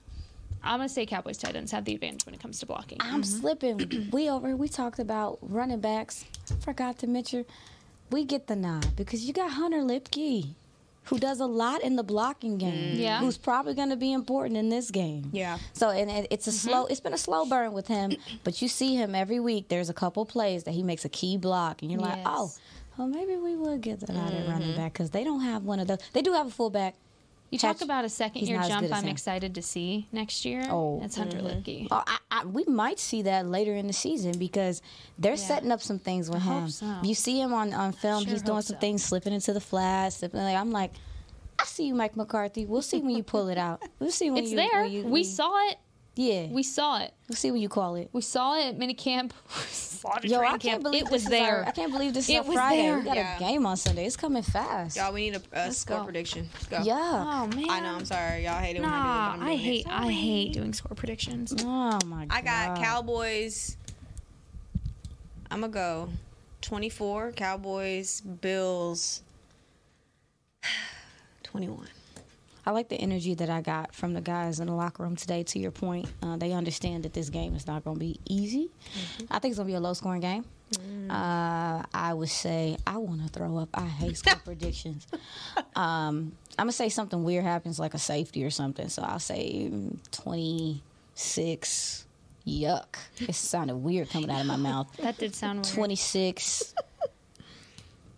[0.63, 2.99] I'm going to say Cowboys tight ends have the advantage when it comes to blocking.
[3.01, 3.41] I'm mm-hmm.
[3.41, 4.09] slipping.
[4.13, 4.57] we over.
[4.57, 6.25] We talked about running backs.
[6.61, 7.45] Forgot to mention,
[8.11, 10.55] we get the nod because you got Hunter Luepke,
[11.05, 12.97] who does a lot in the blocking game.
[12.97, 12.99] Mm.
[12.99, 13.21] Yeah.
[13.21, 15.31] Who's probably going to be important in this game.
[15.33, 15.59] Yeah.
[15.73, 16.69] So and it, it's a mm-hmm.
[16.69, 16.87] slow.
[16.87, 18.13] It's been a slow burn with him,
[18.45, 19.69] but you see him every week.
[19.69, 22.27] There's a couple plays that he makes a key block, and you're like, Yes.
[22.29, 22.53] oh.
[22.97, 24.53] Well, maybe we would get that out at mm-hmm.
[24.53, 25.99] running back because they don't have one of those.
[26.13, 26.95] They do have a fullback.
[27.51, 30.65] You talk about a second year jump I'm excited to see next year.
[30.69, 30.99] Oh.
[31.01, 31.47] That's Hunter mm-hmm.
[31.47, 31.89] Luepke.
[31.91, 34.83] Oh, I, I, we might see that later in the season because
[35.19, 36.69] they're setting up some things with hope him.
[36.71, 36.99] so.
[37.05, 38.81] You see him on, on film; Sure he's doing some so.
[38.81, 40.17] things, slipping into the flats.
[40.17, 40.93] Slipping, like, I'm like,
[41.59, 42.67] I see you, Mike McCarthy.
[42.67, 43.83] We'll see when you pull it out.
[44.01, 44.57] We'll see when It's you.
[44.57, 44.83] there.
[44.83, 45.79] when you- we when- saw it.
[46.17, 47.13] Yeah, We saw it.
[47.29, 48.09] we'll see when you call it.
[48.13, 49.33] We saw it at minicamp.
[49.69, 50.83] saw it Yo, I training can't camp.
[50.85, 51.57] believe it this was there.
[51.59, 52.83] our- I can't believe this is It our was Friday.
[52.83, 52.99] there.
[53.01, 53.37] We got Yeah.
[53.37, 54.07] a game on Sunday.
[54.07, 54.97] It's coming fast.
[54.97, 55.13] y'all.
[55.13, 56.05] We need a, a score go.
[56.05, 56.49] prediction.
[56.55, 56.83] Let's go.
[56.85, 56.95] yeah.
[57.27, 57.69] Oh man.
[57.69, 57.97] I know.
[57.97, 58.45] I'm sorry.
[58.45, 59.03] Y'all hate it when I do it.
[59.03, 59.91] Nah, I'm I hate it.
[59.93, 61.53] I hate doing score predictions.
[61.65, 62.37] Oh my god.
[62.37, 63.77] I got Cowboys.
[65.51, 66.09] I'm gonna go
[66.61, 67.33] 24.
[67.33, 68.21] Cowboys.
[68.21, 69.23] Bills.
[71.43, 71.89] 21.
[72.67, 75.43] I like the energy that I got from the guys in the locker room today.
[75.45, 78.71] To your point, uh, they understand that this game is not going to be easy.
[79.31, 80.45] I think it's going to be a low scoring game.
[81.11, 83.69] Uh, I would say I want to throw up.
[83.75, 85.07] I hate score predictions.
[85.77, 88.89] Um, I'm gonna say something weird happens, like a safety or something.
[88.89, 92.07] So I'll say mm, 26.
[92.47, 92.97] Yuck!
[93.21, 94.89] It sounded weird coming out of my mouth.
[94.99, 95.75] That did sound weird.
[95.75, 96.75] 26.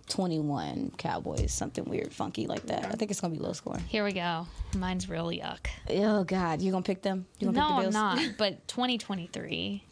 [0.08, 2.86] 21 Cowboys, something weird, funky like that.
[2.86, 3.82] I think it's gonna be low scoring.
[3.88, 4.46] Here we go.
[4.76, 5.66] Mine's real yuck.
[5.90, 7.26] Oh God, you gonna pick them?
[7.38, 8.26] You gonna No, pick the I'm Bills?
[8.28, 8.34] not.
[8.38, 9.82] But 2023.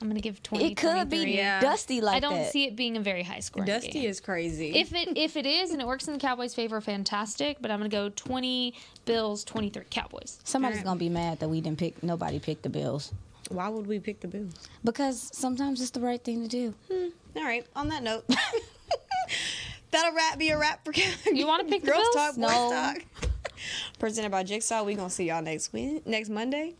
[0.00, 0.64] I'm gonna give 20.
[0.72, 2.50] It could be dusty like I don't that.
[2.50, 3.64] see it being a very high score.
[3.64, 4.10] Dusty game.
[4.10, 4.74] is crazy.
[4.74, 7.58] If it if it is and it works in the Cowboys' favor, fantastic.
[7.60, 10.40] But I'm gonna go 20 Bills, 23 Cowboys.
[10.42, 12.02] Somebody's gonna be mad that we didn't pick.
[12.02, 13.12] Nobody picked the Bills
[13.48, 14.52] Why would we pick the Bills?
[14.82, 16.74] because sometimes it's the right thing to do.
[16.90, 17.08] Hmm.
[17.36, 17.64] All right.
[17.76, 18.24] On that note,
[19.92, 20.92] that'll wrap be a wrap for
[21.32, 22.14] You wanna pick Girls Bills?
[22.14, 22.70] Talk, Boys No.
[22.70, 23.04] Talk.
[23.98, 24.82] Presented by Jigsaw.
[24.82, 26.74] We gonna see y'all next week, next Monday.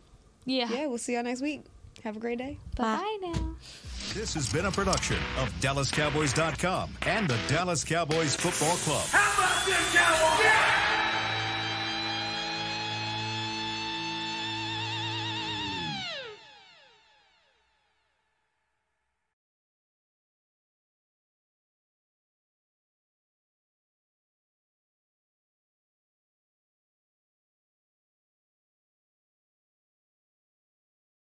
[0.45, 0.67] Yeah.
[0.69, 1.63] Yeah, we'll see y'all next week.
[2.03, 2.57] Have a great day.
[2.75, 3.55] Bye bye now.
[4.13, 9.05] This has been a production of DallasCowboys.com and the Dallas Cowboys Football Club.
[9.07, 10.92] How about this, Cowboys?